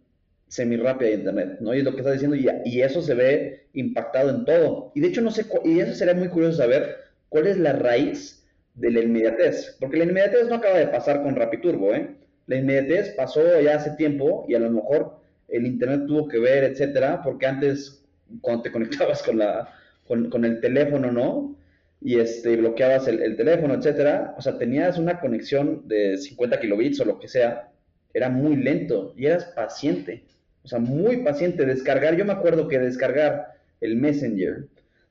[0.48, 1.74] semi rápida de internet, ¿no?
[1.76, 4.92] Y es lo que está diciendo, y, y, eso se ve impactado en todo.
[4.96, 6.98] Y de hecho, no sé, y eso sería muy curioso saber
[7.30, 8.44] cuál es la raíz
[8.74, 12.16] de la inmediatez, porque la inmediatez no acaba de pasar con Rapiturbo, ¿eh?
[12.48, 16.64] La inmediatez pasó ya hace tiempo y a lo mejor el internet tuvo que ver,
[16.64, 18.04] etcétera, porque antes,
[18.42, 19.72] cuando te conectabas con la,
[20.08, 21.56] con, el teléfono, ¿no?
[22.02, 24.34] Y este, bloqueabas el, teléfono, etcétera.
[24.38, 27.72] O sea, tenías una conexión de 50 kilobits o lo que sea.
[28.14, 30.24] Era muy lento y eras paciente.
[30.64, 31.66] O sea, muy paciente.
[31.66, 34.68] Descargar, yo me acuerdo que descargar el Messenger,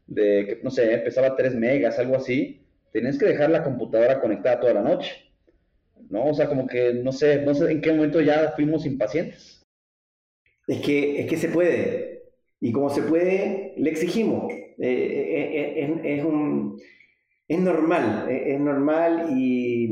[0.06, 2.62] de, no sé, pesaba 3 megas, algo así,
[2.92, 5.12] tenías que dejar la computadora conectada toda la noche.
[6.08, 6.26] ¿No?
[6.26, 9.62] O sea, como que no sé, no sé en qué momento ya fuimos impacientes.
[10.66, 12.22] Es que, es que se puede.
[12.60, 14.52] Y como se puede, le exigimos.
[14.80, 16.80] Eh, eh, eh, es, un,
[17.48, 19.90] es normal, es normal y,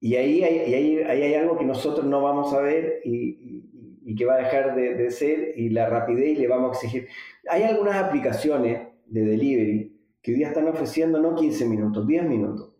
[0.00, 3.64] y ahí, hay, ahí, hay, algo que nosotros no vamos a ver y,
[4.04, 6.74] y, que va a dejar de, de, ser y la rapidez y le vamos a
[6.74, 7.08] exigir.
[7.50, 12.72] Hay algunas aplicaciones de delivery que hoy día están ofreciendo no 15 minutos, 10 minutos.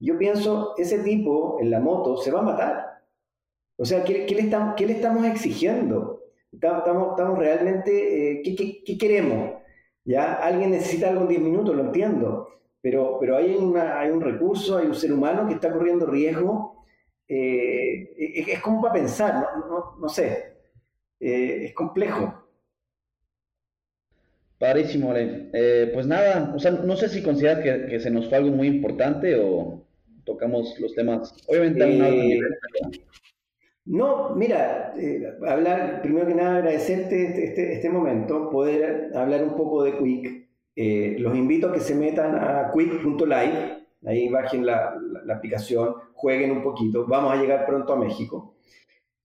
[0.00, 3.02] Yo pienso, ese tipo en la moto se va a matar.
[3.76, 6.22] O sea, ¿qué, qué le, estamos, qué le estamos exigiendo?
[6.52, 9.65] Estamos, estamos realmente, ¿qué, qué, qué queremos?
[10.06, 10.34] ¿Ya?
[10.34, 12.48] Alguien necesita algo en 10 minutos, lo entiendo,
[12.80, 16.84] pero, pero hay, una, hay un recurso, hay un ser humano que está corriendo riesgo.
[17.28, 20.54] Eh, es, como para pensar, no, no, no sé,
[21.20, 22.46] eh, es complejo.
[24.58, 25.50] Padrísimo, Ale.
[25.52, 28.50] Eh, pues nada, o sea, no sé si consideras que, que, se nos fue algo
[28.50, 29.84] muy importante o
[30.24, 31.34] tocamos los temas.
[31.46, 32.40] Obviamente, eh,
[33.86, 39.56] no, mira, eh, hablar, primero que nada agradecerte este, este, este, momento, poder hablar un
[39.56, 40.48] poco de Quick.
[40.74, 46.50] Eh, los invito a que se metan a quick.live, ahí bajen la, la, aplicación, jueguen
[46.50, 48.56] un poquito, vamos a llegar pronto a México.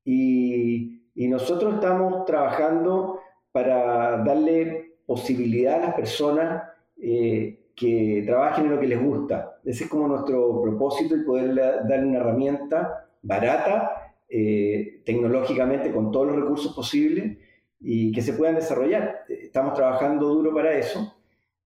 [0.05, 3.19] Y, y nosotros estamos trabajando
[3.51, 6.63] para darle posibilidad a las personas
[7.01, 9.59] eh, que trabajen en lo que les gusta.
[9.65, 14.00] Ese es como nuestro propósito y poder darle una herramienta barata,
[14.33, 17.37] eh, tecnológicamente con todos los recursos posibles
[17.81, 19.25] y que se puedan desarrollar.
[19.27, 21.15] Estamos trabajando duro para eso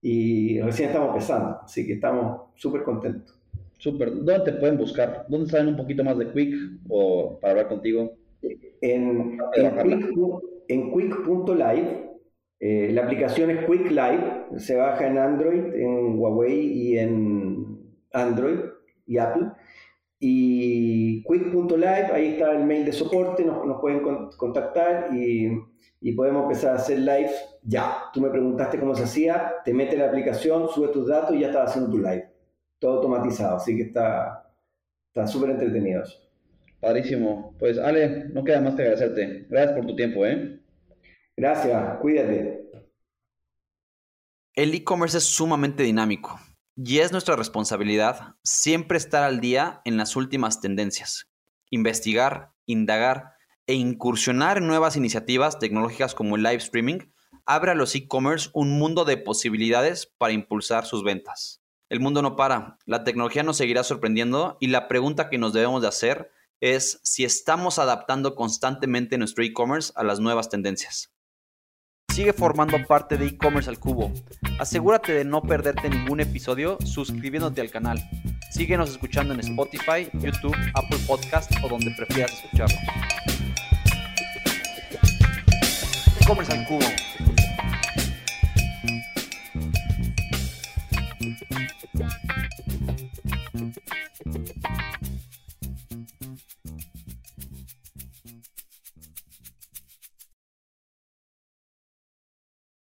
[0.02, 3.40] y recién estamos empezando, así que estamos súper contentos.
[3.78, 4.12] Súper.
[4.14, 5.26] ¿Dónde te pueden buscar?
[5.28, 6.54] ¿Dónde saben un poquito más de Quick
[6.88, 8.14] o para hablar contigo?
[8.80, 9.38] En,
[10.68, 12.06] en Quick.live.
[12.58, 14.46] Eh, la aplicación es Quick Live.
[14.56, 17.78] Se baja en Android, en Huawei y en
[18.12, 18.58] Android
[19.06, 19.50] y Apple.
[20.18, 24.00] Y quick.live, ahí está el mail de soporte, nos, nos pueden
[24.36, 25.50] contactar y,
[26.00, 27.30] y, podemos empezar a hacer live
[27.62, 28.04] ya.
[28.12, 31.48] Tú me preguntaste cómo se hacía, te mete la aplicación, sube tus datos y ya
[31.48, 32.36] estás haciendo tu live
[32.78, 34.52] todo automatizado, así que está
[35.26, 36.02] súper entretenido
[36.80, 37.54] Padrísimo.
[37.58, 39.46] Pues Ale, no queda más que agradecerte.
[39.48, 40.60] Gracias por tu tiempo, ¿eh?
[41.34, 42.70] Gracias, cuídate.
[44.54, 46.38] El e-commerce es sumamente dinámico
[46.76, 51.26] y es nuestra responsabilidad siempre estar al día en las últimas tendencias,
[51.70, 53.32] investigar, indagar
[53.66, 56.98] e incursionar en nuevas iniciativas tecnológicas como el live streaming
[57.46, 61.62] abre a los e-commerce un mundo de posibilidades para impulsar sus ventas.
[61.88, 65.80] El mundo no para, la tecnología nos seguirá sorprendiendo y la pregunta que nos debemos
[65.80, 71.15] de hacer es si estamos adaptando constantemente nuestro e-commerce a las nuevas tendencias.
[72.16, 74.10] Sigue formando parte de e-commerce al cubo.
[74.58, 78.02] Asegúrate de no perderte ningún episodio suscribiéndote al canal.
[78.50, 82.78] Síguenos escuchando en Spotify, YouTube, Apple Podcast o donde prefieras escucharlo.
[86.22, 86.86] E-commerce al cubo